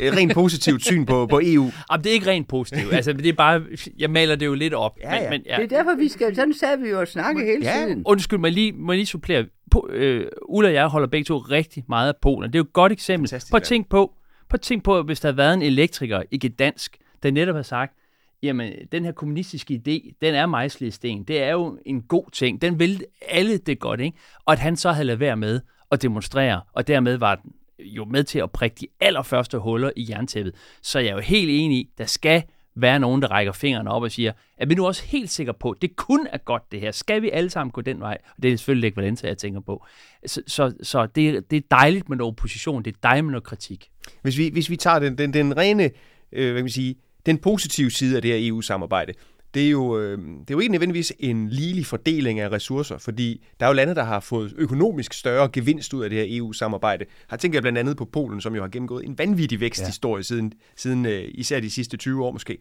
[0.00, 1.64] rent positivt syn på, på EU.
[1.90, 2.92] Jamen, det er ikke rent positivt.
[2.92, 3.62] Altså, det er bare,
[3.98, 4.98] jeg maler det jo lidt op.
[5.00, 5.20] Ja, ja.
[5.20, 5.56] Men, men, ja.
[5.56, 7.72] Det er derfor, vi skal, sådan sagde vi jo at snakke hele ja.
[7.78, 8.02] tiden.
[8.06, 9.46] Undskyld, jeg lige, må jeg lige supplere.
[9.70, 12.52] Po, øh, Ulla og jeg holder begge to rigtig meget af Polen.
[12.52, 13.42] Det er jo et godt eksempel.
[13.50, 14.12] Prøv at tænke på,
[14.48, 17.62] prøv at tænke på, hvis der havde været en elektriker i Gdansk, der netop har
[17.62, 17.94] sagt,
[18.42, 21.22] jamen, den her kommunistiske idé, den er mejslet i sten.
[21.22, 22.62] Det er jo en god ting.
[22.62, 24.18] Den vil alle det godt, ikke?
[24.44, 28.04] Og at han så havde lavet være med og demonstrere, og dermed var den jo
[28.04, 30.54] med til at prikke de allerførste huller i jerntæppet.
[30.82, 32.42] Så jeg er jo helt enig i, der skal
[32.76, 35.70] være nogen, der rækker fingrene op og siger, er vi nu også helt sikre på,
[35.70, 36.90] at det kun er godt det her?
[36.90, 38.18] Skal vi alle sammen gå den vej?
[38.36, 39.84] Og det er selvfølgelig ikke Valencia, jeg tænker på.
[40.26, 43.44] Så, så, så det, det er dejligt med noget opposition, det er dejligt med noget
[43.44, 43.88] kritik.
[44.22, 45.90] Hvis vi, hvis vi tager den, den, den rene,
[46.32, 46.94] øh, hvad kan man sige,
[47.26, 49.12] den positive side af det her EU-samarbejde,
[49.56, 53.46] det er, jo, øh, det er jo ikke nødvendigvis en ligelig fordeling af ressourcer, fordi
[53.60, 57.04] der er jo lande, der har fået økonomisk større gevinst ud af det her EU-samarbejde.
[57.28, 60.22] Har tænkt jeg blandt andet på Polen, som jo har gennemgået en vanvittig væksthistorie ja.
[60.22, 62.58] siden, siden øh, især de sidste 20 år måske.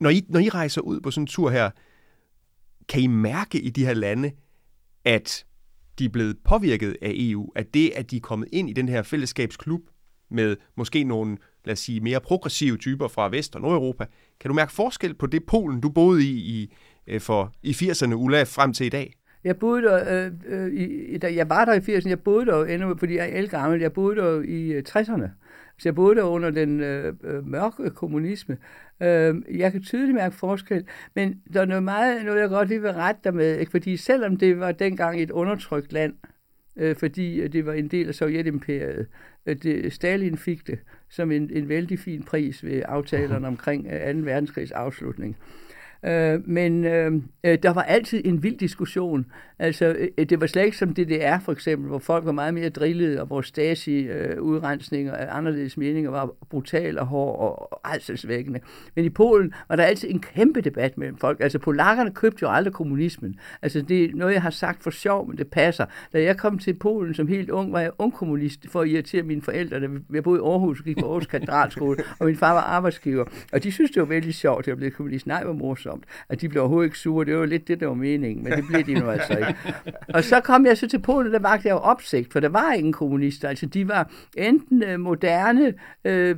[0.00, 1.70] Når I, når I rejser ud på sådan en tur her,
[2.88, 4.32] kan I mærke i de her lande,
[5.04, 5.44] at
[5.98, 8.88] de er blevet påvirket af EU, at det, at de er kommet ind i den
[8.88, 9.80] her fællesskabsklub
[10.30, 14.06] med måske nogle, lad os sige, mere progressive typer fra Vest- og Nordeuropa,
[14.40, 16.74] kan du mærke forskel på det Polen, du boede i, i,
[17.06, 19.14] øh, for, i 80'erne, Ulla, frem til i dag?
[19.44, 22.64] Jeg boede der, øh, øh, i, da jeg var der i 80'erne, jeg boede der
[22.64, 25.28] endnu, fordi jeg er gammel, jeg boede der i øh, 60'erne.
[25.78, 28.56] Så jeg boede der under den øh, øh, mørke kommunisme.
[29.02, 32.82] Øh, jeg kan tydeligt mærke forskel, men der er noget meget, noget jeg godt lige
[32.82, 33.70] vil rette dig med, ikke?
[33.70, 36.14] fordi selvom det var dengang et undertrykt land,
[36.78, 39.06] øh, fordi det var en del af Sovjetimperiet,
[39.46, 43.90] øh, det, Stalin fik det som en, en vældig fin pris ved aftalerne omkring 2.
[44.18, 45.36] verdenskrigs afslutning.
[46.02, 47.12] Øh, men øh,
[47.44, 49.26] øh, der var altid en vild diskussion.
[49.58, 52.68] Altså, øh, det var slet ikke som DDR for eksempel, hvor folk var meget mere
[52.68, 58.60] drillede, og hvor Stasi-udrensninger øh, af anderledes meninger var brutal og hård og alselsvækkende.
[58.94, 61.40] Men i Polen var der altid en kæmpe debat mellem folk.
[61.40, 63.36] Altså, polakkerne købte jo aldrig kommunismen.
[63.62, 65.86] Altså, det er noget, jeg har sagt for sjov, men det passer.
[66.12, 69.22] Da jeg kom til Polen som helt ung, var jeg ung kommunist for at irritere
[69.22, 69.80] mine forældre.
[70.12, 73.24] Jeg boede i Aarhus og gik på Aarhus Katedralskole, og min far var arbejdsgiver.
[73.52, 75.26] Og de synes, det var vældig sjovt, at jeg blev kommunist.
[75.26, 76.04] Nej, hvor morsomt voldsomt.
[76.28, 77.24] at de blev overhovedet ikke sure.
[77.24, 79.54] Det var lidt det, der var meningen, men det blev de nu altså ikke.
[80.14, 82.72] Og så kom jeg så til Polen, der var jeg jo opsigt, for der var
[82.72, 83.48] ingen kommunister.
[83.48, 85.74] Altså, de var enten øh, moderne,
[86.04, 86.36] øh,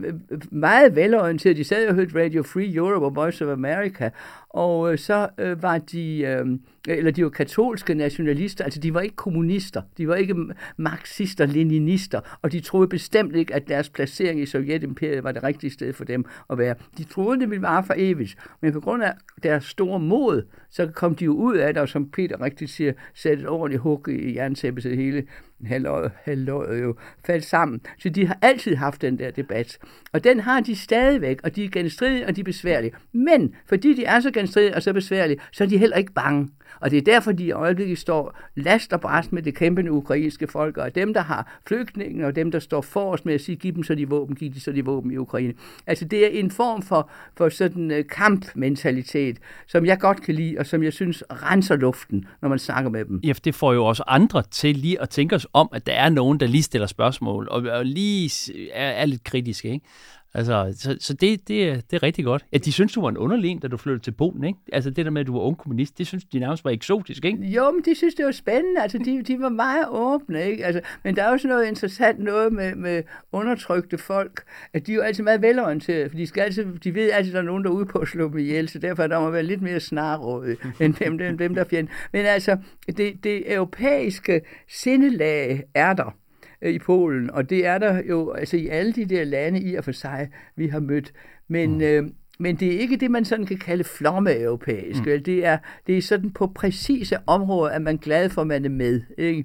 [0.51, 1.59] meget velorienterede.
[1.59, 4.11] De sad og hørte Radio Free Europe og Voice of America,
[4.49, 6.47] og øh, så øh, var de, øh,
[6.89, 10.35] eller de var katolske nationalister, altså de var ikke kommunister, de var ikke
[10.77, 15.71] marxister, leninister, og de troede bestemt ikke, at deres placering i Sovjetimperiet var det rigtige
[15.71, 16.75] sted for dem at være.
[16.99, 20.87] De troede, det ville vare for evigt, men på grund af deres store mod, så
[20.87, 24.09] kom de jo ud af det, og som Peter rigtigt siger, satte et ordentligt hug
[24.09, 25.27] i jernsæppet hele
[25.67, 26.97] halvåret, halvøjet jo
[27.27, 27.81] faldt sammen.
[27.99, 29.79] Så de har altid haft den der debat.
[30.13, 32.93] Og den har de stadigvæk, og de er genstridige, og de er besværlige.
[33.13, 36.51] Men fordi de er så genstridige og så besværlige, så er de heller ikke bange.
[36.81, 40.47] Og det er derfor, de i øjeblikket står last og bræst med det kæmpende ukrainske
[40.47, 43.75] folk, og dem, der har flygtninge, og dem, der står forrest med at sige, giv
[43.75, 45.55] dem så de våben, giv de så de våben i Ukraine.
[45.87, 50.59] Altså det er en form for, for sådan uh, kampmentalitet, som jeg godt kan lide,
[50.59, 53.21] og som jeg synes renser luften, når man snakker med dem.
[53.25, 56.09] Ja, det får jo også andre til lige at tænke os om, at der er
[56.09, 58.31] nogen, der lige stiller spørgsmål, og, og lige
[58.73, 59.69] er, er lidt kritiske.
[59.73, 59.87] Ikke?
[60.35, 62.45] Altså, så, så det, det, det er rigtig godt.
[62.53, 64.59] Ja, de synes, du var en underlig da du flyttede til Polen, ikke?
[64.73, 67.25] Altså det der med, at du var ung kommunist, det synes de nærmest var eksotisk,
[67.25, 67.45] ikke?
[67.45, 68.83] Jo, men de synes, det var spændende.
[68.83, 70.65] Altså, de, de var meget åbne, ikke?
[70.65, 74.97] Altså, men der er også noget interessant noget med, med undertrykte folk, at de er
[74.97, 77.65] jo altid meget velorienterede, for de, skal altid, de ved altid, at der er nogen,
[77.65, 79.63] der er ude på at slå dem ihjel, så derfor er der må være lidt
[79.63, 81.89] mere snarråd end dem, dem, dem der fjern.
[82.13, 82.57] Men altså,
[82.97, 86.17] det, det europæiske sindelag er der
[86.63, 89.85] i Polen, og det er der jo altså i alle de der lande i og
[89.85, 91.13] for sig, vi har mødt.
[91.49, 91.81] Men, mm.
[91.81, 92.05] øh,
[92.39, 95.07] men det er ikke det, man sådan kan kalde flomme-europæisk.
[95.07, 95.23] Mm.
[95.25, 98.65] Det, er, det er sådan på præcise områder, at man er glad for, at man
[98.65, 99.03] er med.
[99.19, 99.45] Ikke?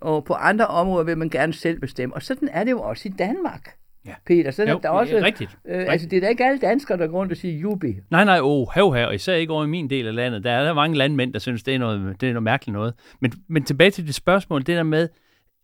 [0.00, 2.14] Og på andre områder vil man gerne selv bestemme.
[2.14, 3.76] Og sådan er det jo også i Danmark.
[4.06, 4.14] Ja.
[4.26, 5.58] Peter, så er jo, der også, rigtigt.
[5.68, 7.96] Øh, altså, det er da ikke alle danskere, der går rundt og siger jubi.
[8.10, 10.44] Nej, nej, oh, hav her, og især ikke over i min del af landet.
[10.44, 12.94] Der er der mange landmænd, der synes, det er noget, det er noget mærkeligt noget.
[13.20, 15.08] Men, men tilbage til det spørgsmål, det der med,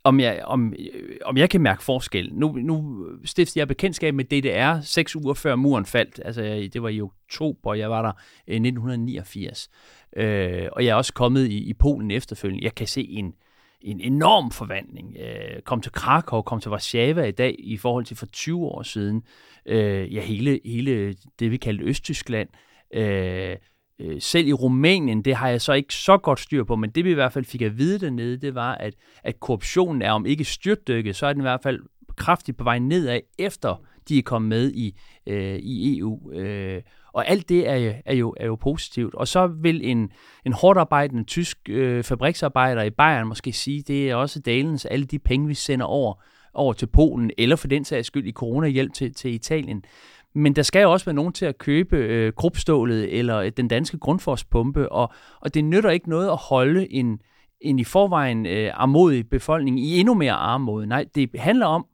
[0.05, 2.31] om jeg, om, øh, om jeg kan mærke forskel.
[2.35, 6.21] Nu, nu stiftede jeg bekendtskab med DDR seks uger før muren faldt.
[6.25, 8.13] Altså, det var i oktober, jeg var der
[8.49, 9.71] øh, i 1989.
[10.17, 12.65] Øh, og jeg er også kommet i, i Polen efterfølgende.
[12.65, 13.35] Jeg kan se en,
[13.81, 15.17] en enorm forvandling.
[15.21, 18.83] Øh, kom til Krakow, kom til Warszawa i dag i forhold til for 20 år
[18.83, 19.23] siden.
[19.67, 22.49] Øh, ja, hele, hele det, vi kaldte Østtyskland.
[22.95, 23.57] Øh,
[23.99, 27.05] Øh, selv i Rumænien, det har jeg så ikke så godt styr på, men det
[27.05, 30.27] vi i hvert fald fik at vide dernede, det var, at, at korruptionen er om
[30.27, 31.81] ikke styrtdykket, så er den i hvert fald
[32.17, 36.33] kraftigt på vej nedad, efter de er kommet med i, øh, i EU.
[36.33, 39.15] Øh, og alt det er, er, jo, er jo positivt.
[39.15, 40.11] Og så vil en,
[40.47, 45.05] en hårdt arbejdende tysk øh, fabriksarbejder i Bayern måske sige, det er også dalens alle
[45.05, 46.15] de penge, vi sender over,
[46.55, 49.85] over til Polen, eller for den sags skyld i coronahjælp til, til Italien
[50.35, 53.69] men der skal jo også være nogen til at købe øh, krupstålet eller øh, den
[53.69, 57.21] danske grundforspumpe, og, og det nytter ikke noget at holde en,
[57.61, 60.87] en i forvejen øh, armodig befolkning i endnu mere armod.
[60.87, 61.87] Nej, det handler om,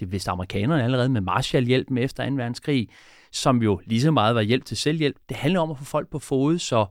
[0.00, 2.34] det vidste amerikanerne allerede med Marshallhjælpen efter 2.
[2.34, 2.88] verdenskrig,
[3.32, 5.16] som jo lige så meget var hjælp til selvhjælp.
[5.28, 6.86] Det handler om at få folk på fod, så,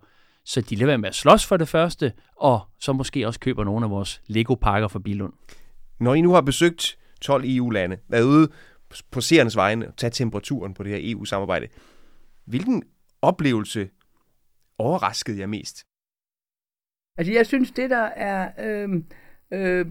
[0.46, 3.64] så de lader være med at slås for det første, og så måske også køber
[3.64, 5.34] nogle af vores Lego-pakker fra Bilund.
[6.00, 8.48] Når I nu har besøgt 12 EU-lande, været ude
[9.02, 11.68] på seernes vegne og tage temperaturen på det her EU-samarbejde,
[12.46, 12.84] hvilken
[13.22, 13.90] oplevelse
[14.78, 15.86] overraskede jer mest?
[17.18, 18.52] Altså jeg synes, det der er...
[18.60, 18.90] Øh,
[19.52, 19.86] øh,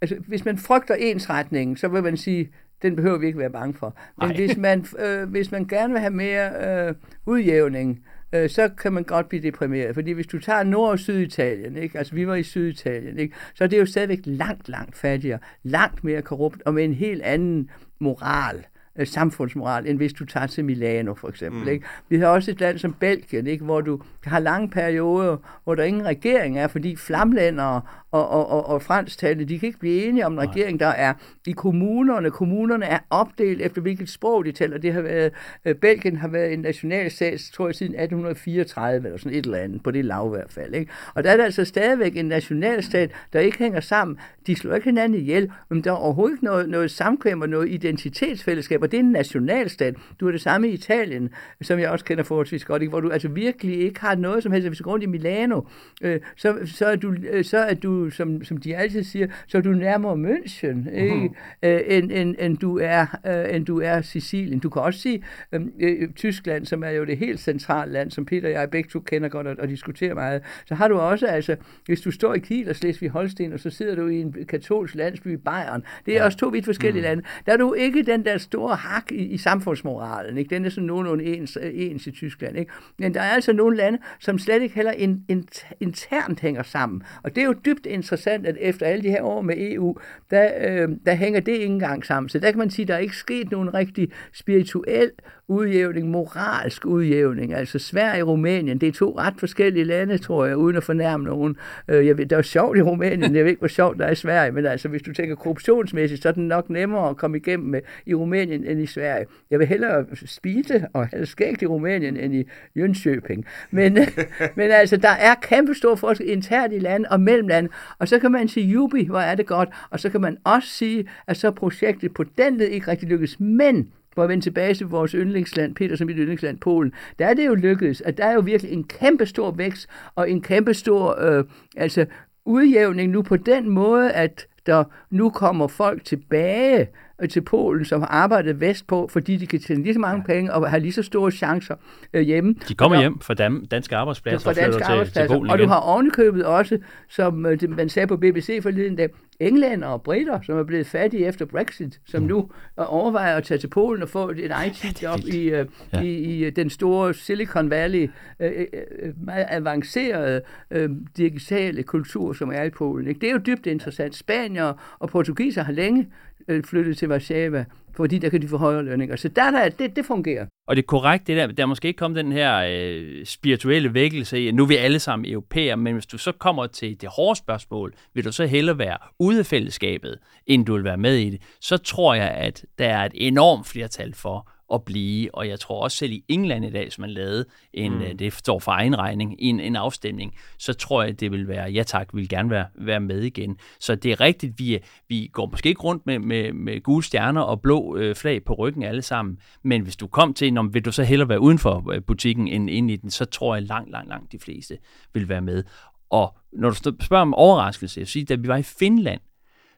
[0.00, 2.50] altså, hvis man frygter ensretningen, så vil man sige,
[2.82, 3.96] den behøver vi ikke være bange for.
[4.20, 6.94] Men hvis man, øh, hvis man gerne vil have mere øh,
[7.26, 9.94] udjævning, øh, så kan man godt blive deprimeret.
[9.94, 11.98] Fordi hvis du tager Nord- og Syditalien, ikke?
[11.98, 13.34] altså vi var i Syditalien, ikke?
[13.54, 17.22] så er det jo stadigvæk langt, langt fattigere, langt mere korrupt, og med en helt
[17.22, 18.64] anden moral
[18.96, 21.62] øh, samfundsmoral, end hvis du tager til Milano for eksempel.
[21.62, 21.68] Mm.
[21.68, 21.86] Ikke?
[22.08, 23.64] Vi har også et land som Belgien, ikke?
[23.64, 28.66] hvor du har lange perioder, hvor der ingen regering er, fordi flamlændere og, og, og,
[28.66, 31.14] og fransktalende, de kan ikke blive enige om en regering, der er
[31.46, 32.30] i kommunerne.
[32.30, 34.78] Kommunerne er opdelt efter hvilket sprog de taler.
[34.78, 35.32] Det har været,
[35.64, 39.82] øh, Belgien har været en nationalstat, tror jeg, siden 1834, eller sådan et eller andet,
[39.82, 40.74] på det lav i hvert fald.
[40.74, 40.92] Ikke?
[41.14, 44.18] Og der er der altså stadigvæk en nationalstat, der ikke hænger sammen.
[44.46, 47.70] De slår ikke hinanden ihjel, men der er overhovedet ikke noget, noget samkvem og noget
[47.70, 49.94] identitetsfællesskab, og det er en nationalstat.
[50.20, 51.30] Du er det samme i Italien,
[51.62, 52.90] som jeg også kender forholdsvis godt, ikke?
[52.90, 54.68] hvor du altså virkelig ikke har noget som helst.
[54.68, 55.60] Hvis du går rundt i Milano,
[56.02, 59.58] øh, så, så, er du, øh, så er du som, som de altid siger, så
[59.58, 61.14] er du nærmere München, ikke?
[61.14, 61.34] Mm-hmm.
[61.62, 64.58] Øh, end, end, end, du er, øh, end du er Sicilien.
[64.58, 68.24] Du kan også sige øhm, øh, Tyskland, som er jo det helt centrale land, som
[68.24, 70.42] Peter og jeg begge to kender godt og, og diskuterer meget.
[70.66, 73.70] Så har du også, altså, hvis du står i Kiel og Slesvig Holsten, og så
[73.70, 76.24] sidder du i en katolsk landsby i Bayern, det er ja.
[76.24, 77.04] også to vidt forskellige mm.
[77.04, 77.22] lande.
[77.46, 80.54] Der er du ikke den der store hak i, i samfundsmoralen, ikke?
[80.54, 82.72] Den er sådan nogenlunde ens, ens i Tyskland, ikke?
[82.98, 85.48] Men der er altså nogle lande, som slet ikke heller in, in,
[85.80, 87.02] internt hænger sammen.
[87.22, 89.96] Og det er jo dybt interessant, at efter alle de her år med EU,
[90.30, 92.28] der, øh, der hænger det ikke engang sammen.
[92.28, 95.10] Så der kan man sige, at der er ikke sket nogen rigtig spirituel
[95.50, 97.54] udjævning, moralsk udjævning.
[97.54, 101.24] Altså Sverige og Rumænien, det er to ret forskellige lande, tror jeg, uden at fornærme
[101.24, 101.56] nogen.
[101.88, 104.10] Øh, jeg ved, det er sjovt i Rumænien, jeg ved ikke, hvor sjovt der er
[104.10, 107.36] i Sverige, men altså, hvis du tænker korruptionsmæssigt, så er det nok nemmere at komme
[107.36, 109.26] igennem med i Rumænien end i Sverige.
[109.50, 112.44] Jeg vil hellere spise og have skægt i Rumænien end i
[112.78, 113.42] Jönköping.
[113.70, 113.98] Men,
[114.56, 117.68] men altså, der er kæmpe stor forskel internt i landet og mellem land.
[117.98, 120.68] og så kan man sige, jubi, hvor er det godt, og så kan man også
[120.68, 124.74] sige, at så projektet på den led ikke rigtig lykkes, men for at vende tilbage
[124.74, 128.24] til vores yndlingsland, Peter som mit yndlingsland, Polen, der er det jo lykkedes, at der
[128.24, 131.44] er jo virkelig en kæmpe stor vækst og en kæmpe stor øh,
[131.76, 132.06] altså,
[132.44, 136.88] udjævning nu på den måde, at der nu kommer folk tilbage
[137.28, 140.34] til Polen, som har arbejdet vestpå, fordi de kan tjene lige så mange ja.
[140.34, 141.74] penge og have lige så store chancer
[142.14, 142.54] øh, hjemme.
[142.68, 145.28] De kommer der, hjem fra dam, danske arbejdspladser fra danske og arbejdspladser.
[145.28, 145.68] Til, til Polen Og igen.
[145.68, 146.78] du har ovenikøbet også,
[147.08, 149.08] som øh, man sagde på BBC forleden dag,
[149.40, 152.28] englænder og britter, som er blevet fattige efter Brexit, som mm.
[152.28, 156.00] nu overvejer at tage til Polen og få et IT-job ja, i, uh, ja.
[156.00, 160.42] i, i den store Silicon Valley, uh, uh, meget avancerede
[160.76, 160.82] uh,
[161.16, 163.08] digitale kultur, som er i Polen.
[163.08, 163.20] Ikke?
[163.20, 164.14] Det er jo dybt interessant.
[164.14, 166.06] Spanier og portugiser har længe
[166.50, 167.64] uh, flyttet til Warszawa,
[167.96, 169.16] fordi der kan de få højere lønninger.
[169.16, 170.46] Så der, der, det, det fungerer.
[170.68, 173.94] Og det er korrekt, det der, der er måske ikke kommet den her øh, spirituelle
[173.94, 177.08] vækkelse i, nu er vi alle sammen europæer, men hvis du så kommer til det
[177.08, 181.16] hårde spørgsmål, vil du så hellere være ude af fællesskabet, end du vil være med
[181.16, 185.34] i det, så tror jeg, at der er et enormt flertal for at blive.
[185.34, 188.00] Og jeg tror også selv i England i dag, som man lavede en, mm.
[188.00, 191.70] Øh, det står for egen regning, en, en afstemning, så tror jeg, det vil være,
[191.70, 193.56] ja tak, vi vil gerne være, være med igen.
[193.80, 194.78] Så det er rigtigt, vi,
[195.08, 198.54] vi går måske ikke rundt med, med, med gule stjerner og blå øh, flag på
[198.54, 201.58] ryggen alle sammen, men hvis du kom til, når, vil du så hellere være uden
[201.58, 204.78] for øh, butikken end inde i den, så tror jeg langt, langt, langt de fleste
[205.14, 205.64] vil være med.
[206.10, 209.20] Og når du spørger om overraskelse, jeg siger, da vi var i Finland,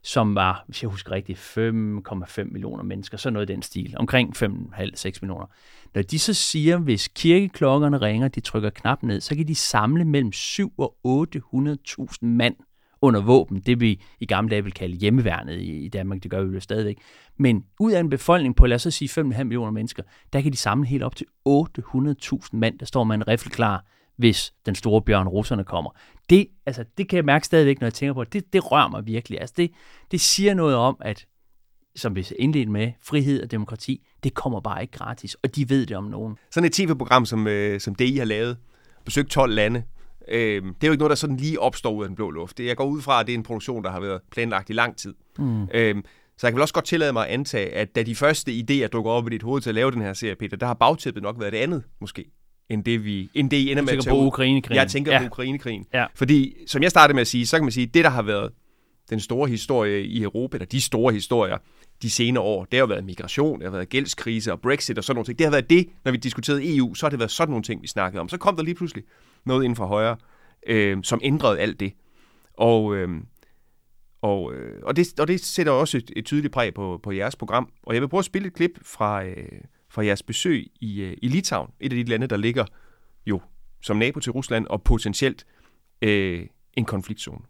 [0.04, 4.36] som var, hvis jeg husker rigtigt, 5,5 millioner mennesker, så noget i den stil, omkring
[4.36, 4.44] 5,5-6
[5.22, 5.46] millioner.
[5.94, 10.04] Når de så siger, hvis kirkeklokkerne ringer, de trykker knap ned, så kan de samle
[10.04, 12.54] mellem 7 og 800.000 mand
[13.02, 16.54] under våben, det vi i gamle dage vil kalde hjemmeværnet i, Danmark, det gør vi
[16.54, 16.98] jo stadigvæk.
[17.36, 20.56] Men ud af en befolkning på, lad os sige 5,5 millioner mennesker, der kan de
[20.56, 23.84] samle helt op til 800.000 mand, der står med en klar
[24.16, 25.90] hvis den store bjørn russerne kommer.
[26.30, 28.32] Det, altså, det kan jeg mærke stadigvæk, når jeg tænker på det.
[28.32, 29.40] Det, det rører mig virkelig.
[29.40, 29.70] Altså, det,
[30.10, 31.26] det siger noget om, at
[31.96, 35.86] som vi indledte med, frihed og demokrati, det kommer bare ikke gratis, og de ved
[35.86, 36.36] det om nogen.
[36.50, 38.56] Sådan et tv-program, som, øh, som det I har lavet,
[39.04, 39.82] besøgt 12 lande,
[40.28, 42.58] øh, det er jo ikke noget, der sådan lige opstår ud af den blå luft.
[42.58, 44.72] Det, jeg går ud fra, at det er en produktion, der har været planlagt i
[44.72, 45.14] lang tid.
[45.38, 45.62] Mm.
[45.74, 45.94] Øh,
[46.36, 48.86] Så jeg kan vel også godt tillade mig at antage, at da de første idéer
[48.86, 51.22] dukker op i dit hoved til at lave den her serie, Peter, der har bagtæppet
[51.22, 52.24] nok været det andet, måske,
[52.72, 54.76] end det, vi, end det I ender med at tage på Ukrainekrigen.
[54.76, 55.18] Jeg tænker ja.
[55.18, 55.86] på Ukrainekrigen.
[55.94, 56.06] Ja.
[56.14, 58.52] Fordi, som jeg startede med at sige, så kan man sige, det, der har været
[59.10, 61.58] den store historie i Europa, eller de store historier,
[62.02, 65.16] de senere år, det har været migration, det har været gældskrise og Brexit og sådan
[65.16, 65.38] nogle ting.
[65.38, 67.82] Det har været det, når vi diskuterede EU, så har det været sådan nogle ting,
[67.82, 68.28] vi snakkede om.
[68.28, 69.04] Så kom der lige pludselig
[69.46, 70.16] noget inden for højre,
[70.66, 71.92] øh, som ændrede alt det.
[72.54, 73.08] Og, øh,
[74.22, 77.36] og, øh, og, det, og det sætter også et, et tydeligt præg på, på jeres
[77.36, 77.68] program.
[77.82, 79.46] Og jeg vil prøve at spille et klip fra, øh,
[79.92, 82.64] fra jeres besøg i, øh, i Litauen, et af de lande, der ligger
[83.26, 83.40] jo
[83.82, 85.46] som nabo til Rusland og potentielt
[86.02, 87.44] øh, en konfliktzone.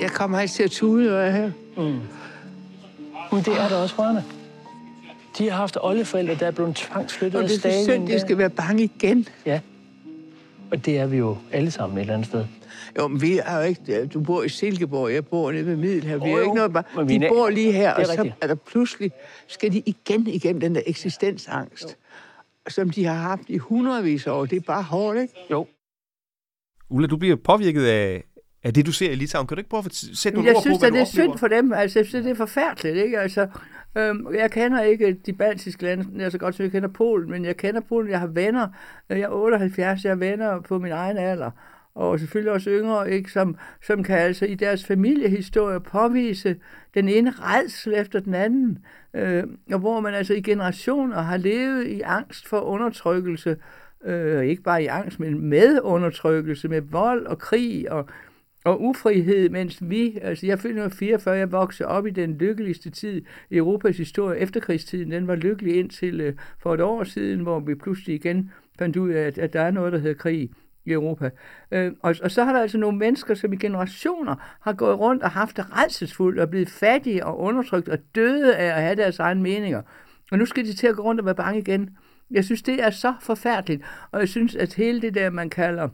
[0.00, 1.52] Jeg kommer ikke til at tude, når jeg er her.
[1.76, 2.00] Mm.
[3.32, 4.24] Men det er der også rørende.
[5.38, 8.20] De har haft oldeforældre, der er blevet tvangsflyttet Og af det er så synd, de
[8.20, 9.28] skal være bange igen.
[9.46, 9.60] Ja.
[10.70, 12.44] Og det er vi jo alle sammen et eller andet sted.
[12.98, 14.06] Jo, men vi er jo ikke...
[14.06, 16.24] Du bor i Silkeborg, jeg bor nede ved Middelhavet.
[16.24, 16.40] Vi er jo.
[16.40, 16.84] ikke noget bare...
[17.08, 19.10] De bor lige her, er og så er der pludselig...
[19.48, 21.96] Skal de igen igennem den der eksistensangst,
[22.68, 24.46] som de har haft i hundredvis af år.
[24.46, 25.34] Det er bare hårdt, ikke?
[25.50, 25.66] Jo.
[26.90, 28.24] Ulla, du bliver påvirket af,
[28.62, 29.46] af det, du ser i Litauen.
[29.46, 31.06] Kan du ikke prøve at sætte nogle Jeg ord synes, på, at du det er
[31.06, 31.28] oplever?
[31.30, 31.72] synd for dem.
[31.72, 33.18] Altså, jeg synes, det er forfærdeligt, ikke?
[33.18, 33.48] Altså,
[33.96, 37.30] øhm, jeg kender ikke de baltiske lande jeg er så godt, som jeg kender Polen,
[37.30, 38.10] men jeg kender Polen.
[38.10, 38.68] Jeg har venner.
[39.08, 41.50] Jeg er 78, jeg har venner på min egen alder.
[41.94, 43.30] Og selvfølgelig også yngre, ikke?
[43.30, 46.56] Som, som kan altså i deres familiehistorie påvise
[46.94, 48.78] den ene redsel efter den anden.
[49.14, 53.56] Øh, og hvor man altså i generationer har levet i angst for undertrykkelse.
[54.04, 58.08] Øh, ikke bare i angst, men med undertrykkelse, med vold og krig og
[58.64, 63.22] og ufrihed, mens vi, altså jeg følte 44, jeg voksede op i den lykkeligste tid
[63.50, 67.74] i Europas historie, efterkrigstiden, den var lykkelig indtil øh, for et år siden, hvor vi
[67.74, 70.50] pludselig igen fandt ud af, at, at der er noget, der hedder krig
[70.84, 71.30] i Europa.
[71.70, 75.22] Øh, og, og så har der altså nogle mennesker, som i generationer har gået rundt
[75.22, 79.18] og haft det redselsfuldt og blevet fattige og undertrykt og døde af at have deres
[79.18, 79.82] egne meninger.
[80.32, 81.90] Og nu skal de til at gå rundt og være bange igen.
[82.30, 85.88] Jeg synes, det er så forfærdeligt, og jeg synes, at hele det der, man kalder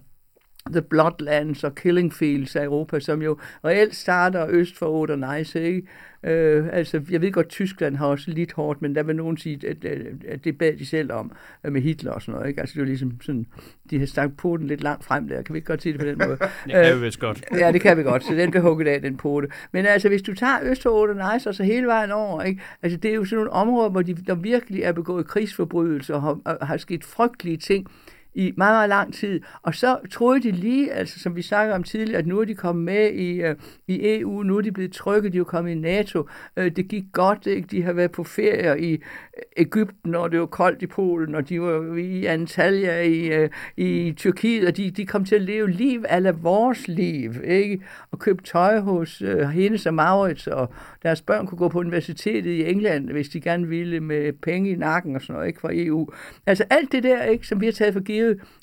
[0.73, 5.83] The Bloodlands og Killing Fields af Europa, som jo reelt starter øst for Oder-Neisse, ikke?
[6.23, 9.69] Øh, altså, jeg ved godt, Tyskland har også lidt hårdt, men der vil nogen sige,
[9.69, 9.85] at,
[10.29, 11.33] at, det bad de selv om
[11.65, 12.61] øh, med Hitler og sådan noget, ikke?
[12.61, 13.47] Altså, det var ligesom sådan,
[13.91, 16.07] de har stak poten lidt langt frem der, kan vi ikke godt sige det på
[16.07, 16.39] den måde?
[16.67, 17.45] Det kan vi vist godt.
[17.53, 19.49] Ja, det kan vi godt, så den kan hugget af, den pote.
[19.73, 22.63] Men altså, hvis du tager øst for Oder-Neisse og så hele vejen over, ikke?
[22.83, 26.23] Altså, det er jo sådan nogle områder, hvor de, der virkelig er begået krigsforbrydelser og
[26.23, 27.87] har, har sket frygtelige ting,
[28.35, 29.41] i meget, meget lang tid.
[29.63, 32.55] Og så troede de lige, altså som vi snakkede om tidligere, at nu er de
[32.55, 35.73] kommet med i, øh, i EU, nu er de blevet trykket, de er jo kommet
[35.73, 36.29] i NATO.
[36.57, 37.69] Øh, det gik godt, ikke?
[37.71, 38.99] De har været på ferie i øh,
[39.57, 44.15] Ægypten, og det var koldt i Polen, og de var i Antalya i, øh, i
[44.17, 47.83] Tyrkiet, og de, de kom til at leve liv ala vores liv, ikke?
[48.11, 52.51] Og købe tøj hos øh, Hennes og Maurits, og deres børn kunne gå på universitetet
[52.51, 55.61] i England, hvis de gerne ville, med penge i nakken og sådan noget, ikke?
[55.61, 56.09] Fra EU.
[56.47, 57.47] Altså alt det der, ikke?
[57.47, 58.18] Som vi har taget for givet,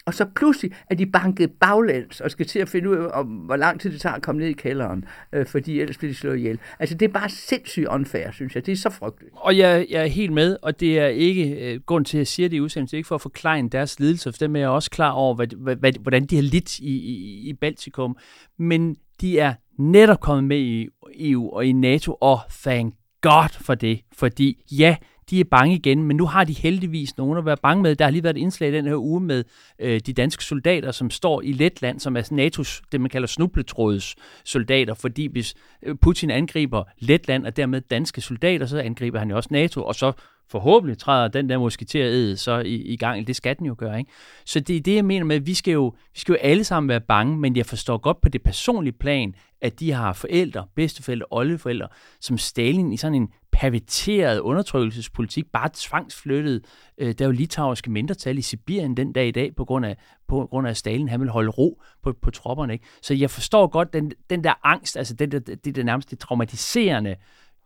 [0.06, 3.28] og så pludselig er de banket baglæns og skal til at finde ud af, om,
[3.28, 6.18] hvor lang tid det tager at komme ned i kælderen, øh, fordi ellers bliver de
[6.18, 6.60] slået ihjel.
[6.80, 8.66] Altså det er bare sindssygt unfair, synes jeg.
[8.66, 9.34] Det er så frygteligt.
[9.36, 12.28] Og jeg, jeg er helt med, og det er ikke øh, grund til, at jeg
[12.28, 14.92] siger det i udsendelsen, ikke for at forklare deres lidelse, for dem er jeg også
[14.92, 18.18] klar over, hvad, hvad, hvad, hvordan de har lidt i, i, i Baltikum.
[18.60, 20.88] Men de er netop kommet med i
[21.20, 24.96] EU og i NATO, og thank God for det, fordi ja,
[25.30, 27.96] de er bange igen, men nu har de heldigvis nogen at være bange med.
[27.96, 29.44] Der har lige været et indslag den her uge med
[29.80, 34.16] øh, de danske soldater, som står i Letland, som er NATO's, det man kalder snubletråds
[34.46, 39.36] soldater, fordi hvis øh, Putin angriber Letland og dermed danske soldater, så angriber han jo
[39.36, 40.12] også NATO, og så
[40.52, 43.28] forhåbentlig træder den der musketerede så i, i gang.
[43.28, 44.12] Det skal den jo gøre, ikke?
[44.46, 46.64] Så det er det, jeg mener med, at vi skal, jo, vi skal jo alle
[46.64, 50.68] sammen være bange, men jeg forstår godt på det personlige plan, at de har forældre,
[50.76, 51.88] bedsteforældre, oldeforældre,
[52.22, 56.66] som Stalin i sådan en perverteret undertrykkelsespolitik, bare tvangsflyttet.
[56.98, 59.98] Øh, der er jo litauiske mindretal i Sibirien den dag i dag, på grund af,
[60.28, 62.74] på grund af Stalin han vil holde ro på, på tropperne.
[62.74, 62.86] Ikke?
[63.02, 66.20] Så jeg forstår godt den, den der angst, altså den der, det der nærmest det
[66.20, 67.16] traumatiserende,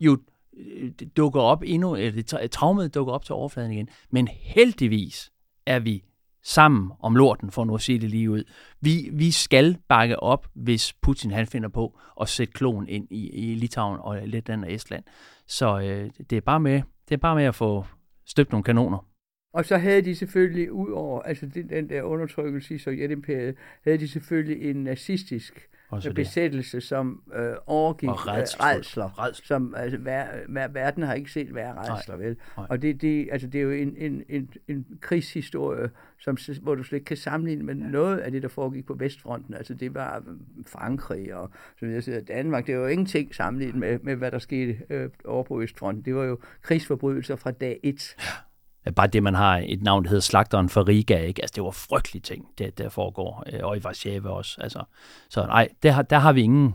[0.00, 0.18] jo
[0.56, 3.88] øh, det dukker op endnu, eller det traumet dukker op til overfladen igen.
[4.10, 5.30] Men heldigvis
[5.66, 6.04] er vi
[6.42, 8.44] sammen om lorten, for nu at sige det lige ud.
[8.80, 13.28] Vi, vi skal bakke op, hvis Putin han finder på at sætte kloen ind i,
[13.28, 15.04] i Litauen og Letland og Estland.
[15.50, 17.84] Så øh, det, er bare med, det er bare med at få
[18.26, 19.06] støbt nogle kanoner.
[19.52, 23.98] Og så havde de selvfølgelig, ud over altså den, den der undertrykkelse i Sovjetimperiet, havde
[23.98, 29.46] de selvfølgelig en nazistisk også besættelse, som øh, overgik og redsler, redsler, redsler.
[29.46, 32.36] som altså, ver, ver, verden har ikke set være redsler, vel?
[32.56, 32.66] Nej.
[32.70, 36.82] Og det, det, altså, det er jo en, en, en, en krigshistorie, som, hvor du
[36.82, 37.82] slet ikke kan sammenligne med ja.
[37.82, 39.54] noget af det, der foregik på Vestfronten.
[39.54, 40.22] Altså det var
[40.66, 42.66] Frankrig og så videre, Danmark.
[42.66, 46.04] Det var jo ingenting sammenlignet med, med hvad der skete øh, over på Østfronten.
[46.04, 48.16] Det var jo krigsforbrydelser fra dag et.
[48.18, 48.49] Ja
[48.96, 51.42] bare det, man har et navn, der hedder Slagteren for Riga, ikke?
[51.42, 54.60] Altså, det var frygtelige ting, det der foregår, øh, og i Warszawa også.
[54.60, 54.84] Altså,
[55.28, 56.74] så nej, der, har, der har vi ingen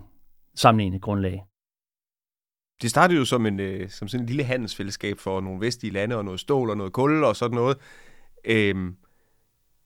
[0.55, 1.45] sammenlignende grundlag.
[2.81, 6.15] Det startede jo som, en, øh, som sådan et lille handelsfællesskab for nogle vestlige lande,
[6.15, 7.77] og noget stål og noget kul og sådan noget.
[8.45, 8.95] Øhm,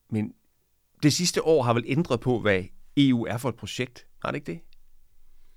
[0.10, 0.34] men
[1.04, 2.64] det sidste år har vel ændret på, hvad
[2.98, 4.08] EU er for et projekt.
[4.22, 4.60] Har det ikke det?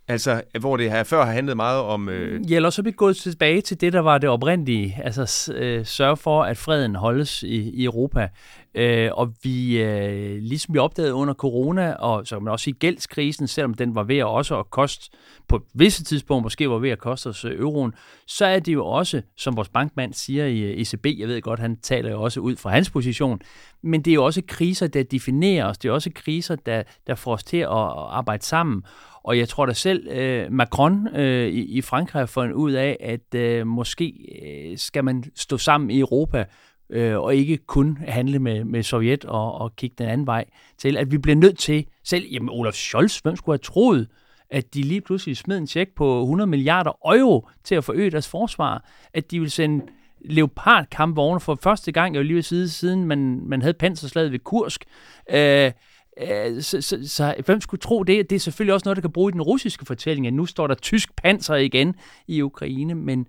[0.08, 2.08] Altså, hvor det her før har handlet meget om...
[2.08, 2.40] Øh...
[2.40, 5.00] Mm, ja, eller så er vi gået tilbage til det, der var det oprindelige.
[5.04, 8.28] Altså, øh, sørge for, at freden holdes i, i Europa.
[8.74, 12.74] Øh, og vi, øh, ligesom vi opdagede under corona, og så kan man også sige
[12.74, 15.10] gældskrisen, selvom den var ved at også at koste,
[15.48, 17.94] på et visse tidspunkt måske var ved at koste os øh, euroen,
[18.26, 21.60] så er det jo også, som vores bankmand siger i øh, ECB, jeg ved godt,
[21.60, 23.40] han taler jo også ud fra hans position,
[23.82, 25.78] men det er jo også kriser, der definerer os.
[25.78, 28.82] Det er også kriser, der, der får os til at arbejde sammen.
[29.24, 32.96] Og jeg tror da selv, øh, Macron øh, i, i Frankrig har fundet ud af,
[33.00, 36.44] at øh, måske øh, skal man stå sammen i Europa,
[36.90, 40.44] øh, og ikke kun handle med, med Sovjet og, og kigge den anden vej
[40.78, 44.08] til, at vi bliver nødt til, selv jamen Olaf Scholz, hvem skulle have troet,
[44.50, 48.28] at de lige pludselig smed en tjek på 100 milliarder euro til at forøge deres
[48.28, 49.84] forsvar, at de vil sende
[50.24, 54.84] Leopard-kampvogne for første gang, jeg lige sige, siden man, man havde panserslaget ved Kursk.
[55.30, 55.72] Øh,
[56.20, 58.30] øh, så, så, så hvem skulle tro det?
[58.30, 60.66] Det er selvfølgelig også noget, der kan bruge i den russiske fortælling, at nu står
[60.66, 61.94] der tysk panser igen
[62.26, 63.26] i Ukraine, men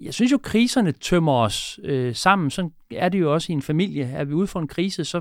[0.00, 2.50] jeg synes jo, kriserne tømmer os øh, sammen.
[2.50, 4.04] Sådan er det jo også i en familie.
[4.04, 5.20] Er vi ude for en krise, så,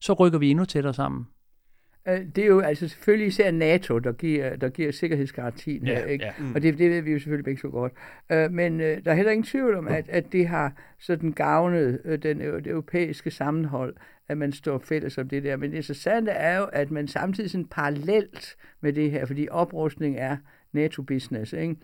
[0.00, 1.26] så rykker vi endnu tættere sammen.
[2.08, 6.24] Øh, det er jo altså selvfølgelig især NATO, der giver, der giver sikkerhedsgarantien her, ikke?
[6.24, 6.32] Ja.
[6.38, 6.54] Mm.
[6.54, 7.92] og det, det ved vi jo selvfølgelig ikke så godt.
[8.34, 12.00] Uh, men uh, der er heller ingen tvivl om, at, at det har sådan gavnet
[12.04, 13.94] uh, den, det europæiske sammenhold,
[14.28, 15.56] at man står fælles om det der.
[15.56, 20.16] Men det interessante er jo, at man samtidig sådan parallelt med det her, fordi oprustning
[20.18, 20.36] er
[20.74, 21.76] NATO-business, ikke?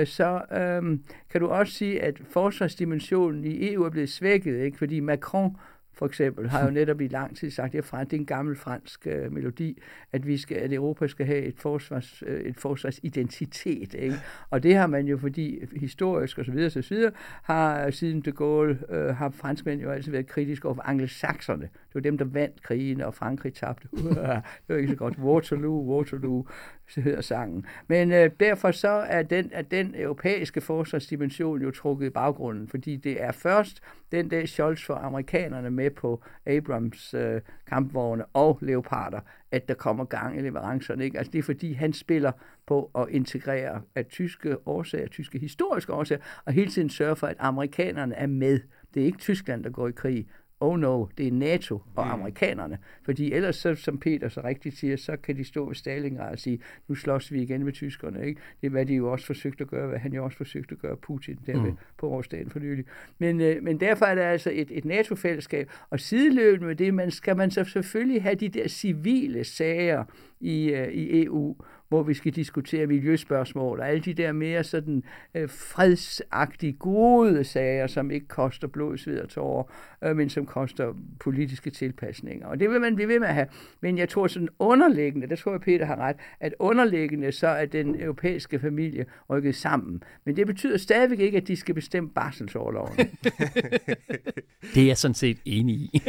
[0.00, 0.40] Uh, så
[0.80, 4.78] um, kan du også sige, at forsvarsdimensionen i EU er blevet svækket, ikke?
[4.78, 5.56] fordi Macron
[5.96, 9.06] for eksempel, har jo netop i lang tid sagt, at det er en gammel fransk
[9.06, 9.82] øh, melodi,
[10.12, 13.94] at, vi skal, at Europa skal have et, forsvars, øh, et forsvarsidentitet.
[13.94, 14.16] Ikke?
[14.50, 16.68] Og det har man jo, fordi historisk osv.
[16.76, 16.96] osv.
[17.42, 21.62] har øh, siden de Gaulle, øh, har franskmænd jo altid været kritiske over for angelsakserne.
[21.62, 23.88] Det var dem, der vandt krigen, og Frankrig tabte.
[23.92, 25.18] det var ikke så godt.
[25.18, 26.46] Waterloo, Waterloo,
[26.88, 27.66] så hedder sangen.
[27.88, 32.96] Men øh, derfor så er den, er den europæiske forsvarsdimension jo trukket i baggrunden, fordi
[32.96, 33.82] det er først
[34.12, 39.20] den der Scholz for amerikanerne med på Abrams øh, kampvogne og leoparder,
[39.50, 41.04] at der kommer gang i leverancerne.
[41.04, 41.18] Ikke?
[41.18, 42.32] Altså det er fordi, han spiller
[42.66, 47.36] på at integrere af tyske årsager, tyske historiske årsager, og hele tiden sørge for, at
[47.38, 48.60] amerikanerne er med.
[48.94, 50.26] Det er ikke Tyskland, der går i krig,
[50.60, 52.12] oh no, det er NATO og mm.
[52.12, 52.78] amerikanerne.
[53.02, 56.38] Fordi ellers, så, som Peter så rigtigt siger, så kan de stå ved Stalingrad og
[56.38, 58.26] sige, nu slås vi igen med tyskerne.
[58.26, 58.40] Ikke?
[58.60, 60.78] Det er, hvad de jo også forsøgte at gøre, hvad han jo også forsøgte at
[60.78, 61.76] gøre Putin der mm.
[61.98, 62.84] på årsdagen for nylig.
[63.18, 67.10] Men, øh, men derfor er der altså et, et NATO-fællesskab, og sideløbende med det, man
[67.10, 70.04] skal man så selvfølgelig have de der civile sager
[70.40, 71.56] i, øh, i EU,
[71.88, 75.02] hvor vi skal diskutere miljøspørgsmål og alle de der mere sådan
[75.34, 79.64] øh, fredsagtige, gode sager, som ikke koster blod, sved og tårer,
[80.04, 82.46] øh, men som koster politiske tilpasninger.
[82.46, 83.46] Og det vil man blive ved med at have.
[83.80, 87.66] Men jeg tror sådan underliggende, der tror jeg Peter har ret, at underliggende så er
[87.66, 90.02] den europæiske familie rykket sammen.
[90.24, 92.96] Men det betyder stadigvæk ikke, at de skal bestemme barselsårloven.
[94.74, 96.02] det er jeg sådan set enig i.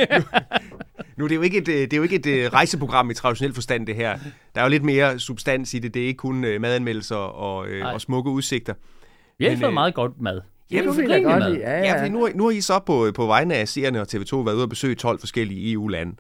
[1.18, 3.54] nu, er det jo ikke et, det er jo ikke et øh, rejseprogram i traditionel
[3.54, 4.20] forstand, det her.
[4.56, 5.94] Der er jo lidt mere substans i det.
[5.94, 8.74] Det er ikke kun øh, madanmeldelser og, øh, og smukke udsigter.
[9.38, 10.42] Vi har Men, fået øh, meget godt mad.
[10.72, 11.54] Ja, det er godt mad.
[11.54, 12.04] Ja, ja.
[12.04, 14.64] ja nu, nu har I så på, på vegne af seerne og TV2 været ude
[14.64, 16.16] og besøge 12 forskellige EU-lande.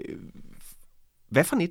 [0.00, 0.16] Øh,
[1.28, 1.70] hvad for et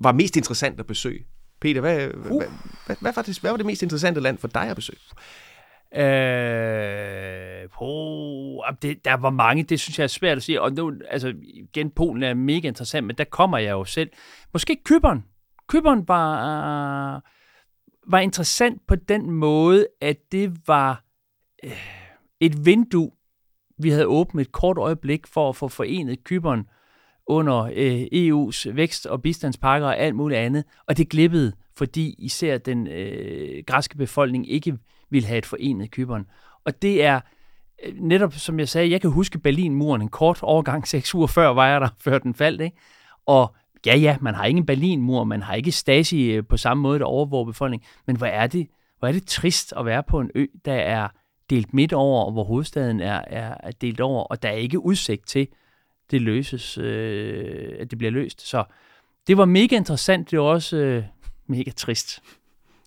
[0.00, 1.24] var mest interessant at besøge?
[1.60, 2.20] Peter, hvad, uh.
[2.20, 2.46] hvad,
[2.86, 4.98] hvad, hvad, var det, hvad var det mest interessante land for dig at besøge?
[5.94, 10.60] Øh, på, det, der var mange, det synes jeg er svært at sige.
[10.60, 14.10] Og nu, altså, igen, Polen er mega interessant, men der kommer jeg jo selv.
[14.52, 15.24] Måske Kyberen.
[15.70, 17.20] Køberen var, øh,
[18.06, 21.04] var interessant på den måde, at det var
[21.64, 21.70] øh,
[22.40, 23.10] et vindue,
[23.78, 26.66] vi havde åbnet et kort øjeblik for at få forenet Køberen
[27.26, 30.64] under øh, EU's vækst- og bistandspakker og alt muligt andet.
[30.86, 34.78] Og det glippede, fordi især den øh, græske befolkning ikke
[35.10, 36.26] ville have et forenet Køberen.
[36.64, 37.20] Og det er
[37.84, 41.48] øh, netop, som jeg sagde, jeg kan huske Berlinmuren, en kort overgang, seks uger før
[41.48, 42.76] var jeg der, før den faldt, ikke?
[43.26, 43.54] Og
[43.86, 46.98] ja, ja, man har ikke en Berlinmur, man har ikke Stasi øh, på samme måde,
[46.98, 48.66] der overvåger befolkningen, men hvor er det,
[48.98, 51.08] hvor er det trist at være på en ø, der er
[51.50, 54.84] delt midt over, og hvor hovedstaden er, er, er delt over, og der er ikke
[54.84, 55.48] udsigt til,
[56.10, 58.48] det løses, øh, at det bliver løst.
[58.48, 58.64] Så
[59.26, 61.04] det var mega interessant, det var også øh,
[61.46, 62.22] mega trist.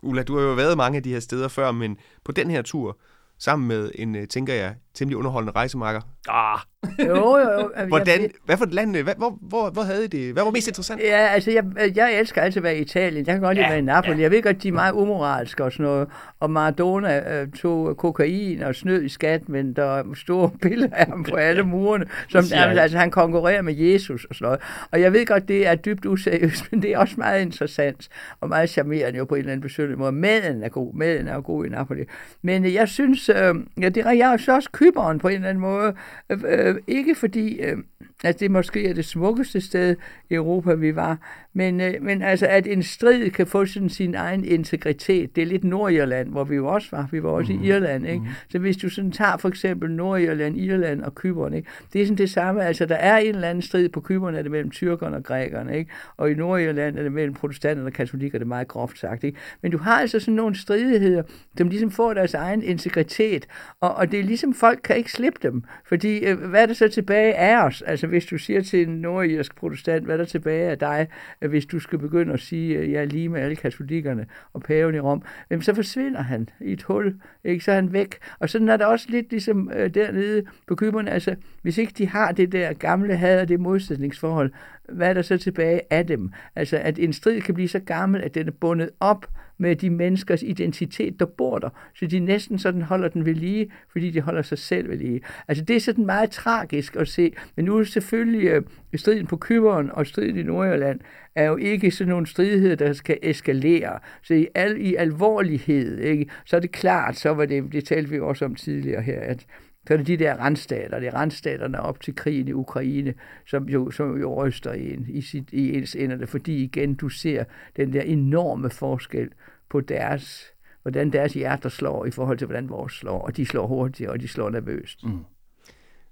[0.04, 2.62] Ulla, du har jo været mange af de her steder før, men på den her
[2.62, 2.98] tur,
[3.40, 6.02] sammen med en, øh, tænker jeg, temmelig underholdende rejsemarker.
[6.30, 6.60] Ah.
[7.00, 7.86] Jo, jo, jo.
[7.88, 10.34] Hvordan, Jeg- hvad for et land, hvad, hvor, hvor, hvor havde I det?
[10.34, 11.02] Hvad var mest interessant?
[11.02, 11.64] Ja, altså, jeg,
[11.96, 13.26] jeg elsker altid at være i Italien.
[13.28, 14.22] Jeg kan godt lide at være i Napoli.
[14.22, 16.08] Jeg ved godt, de er meget umoralske og sådan noget.
[16.40, 21.06] Og Maradona øh, tog kokain og snød i skat, men der er store billeder af
[21.08, 22.06] ham på alle murene.
[22.30, 22.78] Som, jeg.
[22.80, 24.60] altså, han konkurrerer med Jesus og sådan noget.
[24.92, 28.10] Og jeg ved godt, det er dybt useriøst, men det er også meget interessant
[28.42, 30.12] og meget charmerende jo på en eller anden besøgende måde.
[30.12, 30.94] Maden er god.
[30.94, 32.04] Maden er god i Napoli.
[32.42, 35.50] Men øh, jeg synes, øh, ja, det er jeg så også kyberen på en eller
[35.50, 35.96] anden måde.
[36.30, 37.78] Øh, øh ikke fordi, øh,
[38.24, 39.96] at det måske er det smukkeste sted
[40.30, 41.18] i Europa, vi var,
[41.54, 45.36] men, øh, men altså, at en strid kan få sådan sin egen integritet.
[45.36, 47.08] Det er lidt Nordirland, hvor vi jo også var.
[47.12, 47.64] Vi var også mm.
[47.64, 48.20] i Irland, ikke?
[48.20, 48.28] Mm.
[48.50, 51.70] Så hvis du sådan tager for eksempel Nordirland, Irland og Kypern, ikke?
[51.94, 52.64] Det er sådan det samme.
[52.66, 55.78] Altså, der er en eller anden strid på Kypern, er det mellem tyrkerne og grækerne,
[55.78, 55.92] ikke?
[56.18, 59.38] Og i Nordirland er det mellem protestanterne og katolikker, det er meget groft sagt, ikke?
[59.62, 61.24] Men du har altså sådan nogle stridigheder,
[61.58, 63.48] som ligesom får deres egen integritet,
[63.82, 66.74] og, og det er ligesom, folk kan ikke slippe dem, fordi øh, hvad er der
[66.74, 67.82] så tilbage af os?
[67.82, 71.08] Altså, hvis du siger til en nordirsk protestant, hvad er der tilbage af dig,
[71.40, 74.96] hvis du skal begynde at sige, at jeg er lige med alle katolikkerne og paven
[74.96, 77.64] i Rom, jamen, så forsvinder han i et hul, ikke?
[77.64, 78.18] så er han væk.
[78.40, 82.08] Og sådan er der også lidt ligesom øh, dernede på Kyberne, altså, hvis ikke de
[82.08, 84.52] har det der gamle had og det modsætningsforhold,
[84.90, 86.32] hvad er der så tilbage af dem?
[86.56, 89.26] Altså, at en strid kan blive så gammel, at den er bundet op
[89.64, 93.72] med de menneskers identitet, der bor der, så de næsten sådan holder den ved lige,
[93.92, 95.22] fordi de holder sig selv ved lige.
[95.48, 98.62] Altså, det er sådan meget tragisk at se, men nu er det selvfølgelig øh,
[98.96, 101.00] striden på Kyberen og striden i Nordjylland,
[101.36, 104.00] er jo ikke sådan nogle stridigheder, der skal eskalere.
[104.24, 108.10] Så i, al, i alvorlighed, ikke, så er det klart, så var det, det talte
[108.10, 109.46] vi også om tidligere her, at
[109.88, 113.14] så er det de der randstater, det er randstaterne op til krigen i Ukraine,
[113.46, 117.44] som jo, som jo ryster en i, sit, i ens inderne, fordi igen du ser
[117.78, 119.30] den der enorme forskel
[119.74, 123.68] på deres, hvordan deres hjerter slår i forhold til, hvordan vores slår, og de slår
[123.68, 125.04] hurtigt, og de slår nervøst.
[125.04, 125.26] Mm.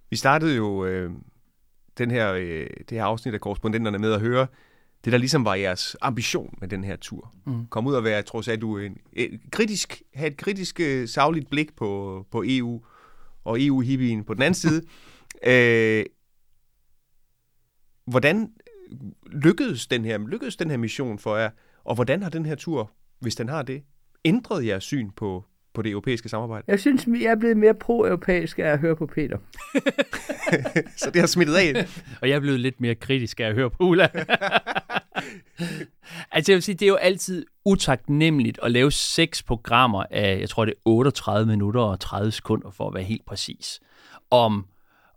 [0.09, 1.11] Vi startede jo øh,
[1.97, 4.47] den her, øh, det her afsnit af korrespondenterne med at høre
[5.05, 7.33] det, der ligesom var jeres ambition med den her tur.
[7.45, 7.67] Mm.
[7.67, 11.49] Kom ud og være, tror, sagde du, en, en kritisk, have et kritisk, øh, savligt
[11.49, 12.81] blik på, på EU
[13.43, 14.81] og EU-hippien på den anden side.
[15.51, 16.05] øh,
[18.05, 18.51] hvordan
[19.31, 21.49] lykkedes den, her, lykkedes den her mission for jer,
[21.83, 22.91] og hvordan har den her tur,
[23.21, 23.83] hvis den har det,
[24.25, 26.65] ændret jeres syn på, på det europæiske samarbejde?
[26.67, 29.37] Jeg synes, jeg er blevet mere pro-europæisk af at høre på Peter.
[31.01, 31.87] Så det har smittet af.
[32.21, 34.09] og jeg er blevet lidt mere kritisk af at høre på Ulla.
[36.31, 40.49] altså jeg vil sige, det er jo altid utaknemmeligt at lave seks programmer af, jeg
[40.49, 43.79] tror det er 38 minutter og 30 sekunder for at være helt præcis,
[44.31, 44.65] om,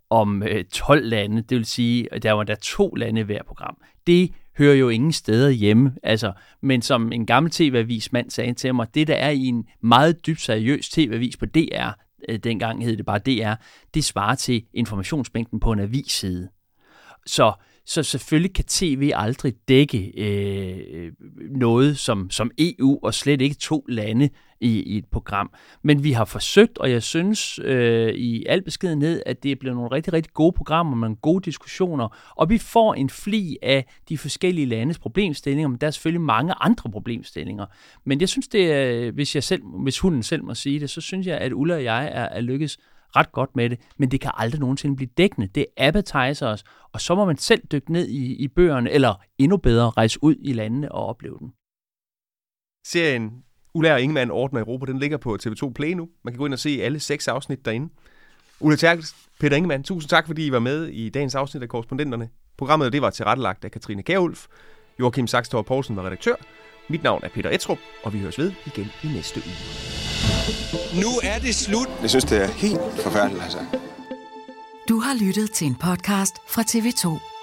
[0.09, 3.77] om øh, 12 lande, det vil sige, at der var der to lande hver program.
[4.07, 5.93] Det hører jo ingen steder hjemme.
[6.03, 9.65] Altså, men som en gammel tv-avis mand sagde til mig, det der er i en
[9.81, 11.89] meget dybt seriøs tv-avis på DR,
[12.29, 13.53] øh, dengang hed det bare DR,
[13.93, 16.49] det svarer til informationsmængden på en avisside.
[17.25, 17.53] Så,
[17.85, 21.11] så selvfølgelig kan tv aldrig dække øh,
[21.51, 24.29] noget som, som EU, og slet ikke to lande
[24.61, 25.51] i, i et program.
[25.83, 29.75] Men vi har forsøgt, og jeg synes øh, i al beskedenhed, at det er blevet
[29.75, 33.85] nogle rigtig, rigtig gode programmer med nogle gode diskussioner, og vi får en fli af
[34.09, 37.65] de forskellige landes problemstillinger, men der er selvfølgelig mange andre problemstillinger.
[38.05, 41.01] Men jeg synes, det er, hvis, jeg selv, hvis hunden selv må sige det, så
[41.01, 42.77] synes jeg, at Ulla og jeg er, er lykkes
[43.15, 45.47] ret godt med det, men det kan aldrig nogensinde blive dækkende.
[45.47, 46.63] Det er appetizers,
[46.93, 50.35] og så må man selv dykke ned i, i bøgerne, eller endnu bedre rejse ud
[50.39, 51.53] i landene og opleve den.
[52.87, 53.43] Serien
[53.75, 56.09] Ulla og Ingemann ordner Europa, den ligger på TV2 Play nu.
[56.23, 57.93] Man kan gå ind og se alle seks afsnit derinde.
[58.59, 62.29] Ulla Terkels, Peter Ingemann, tusind tak, fordi I var med i dagens afsnit af Korrespondenterne.
[62.57, 64.45] Programmet det var tilrettelagt af Katrine Kærulf.
[64.99, 66.35] Joachim Saxtor Poulsen var redaktør.
[66.89, 70.14] Mit navn er Peter Etrup, og vi høres ved igen i næste uge.
[71.01, 71.89] Nu er det slut.
[72.01, 73.57] Jeg synes, det er helt forfærdeligt, altså.
[74.89, 77.34] Du har lyttet til en podcast fra TV2.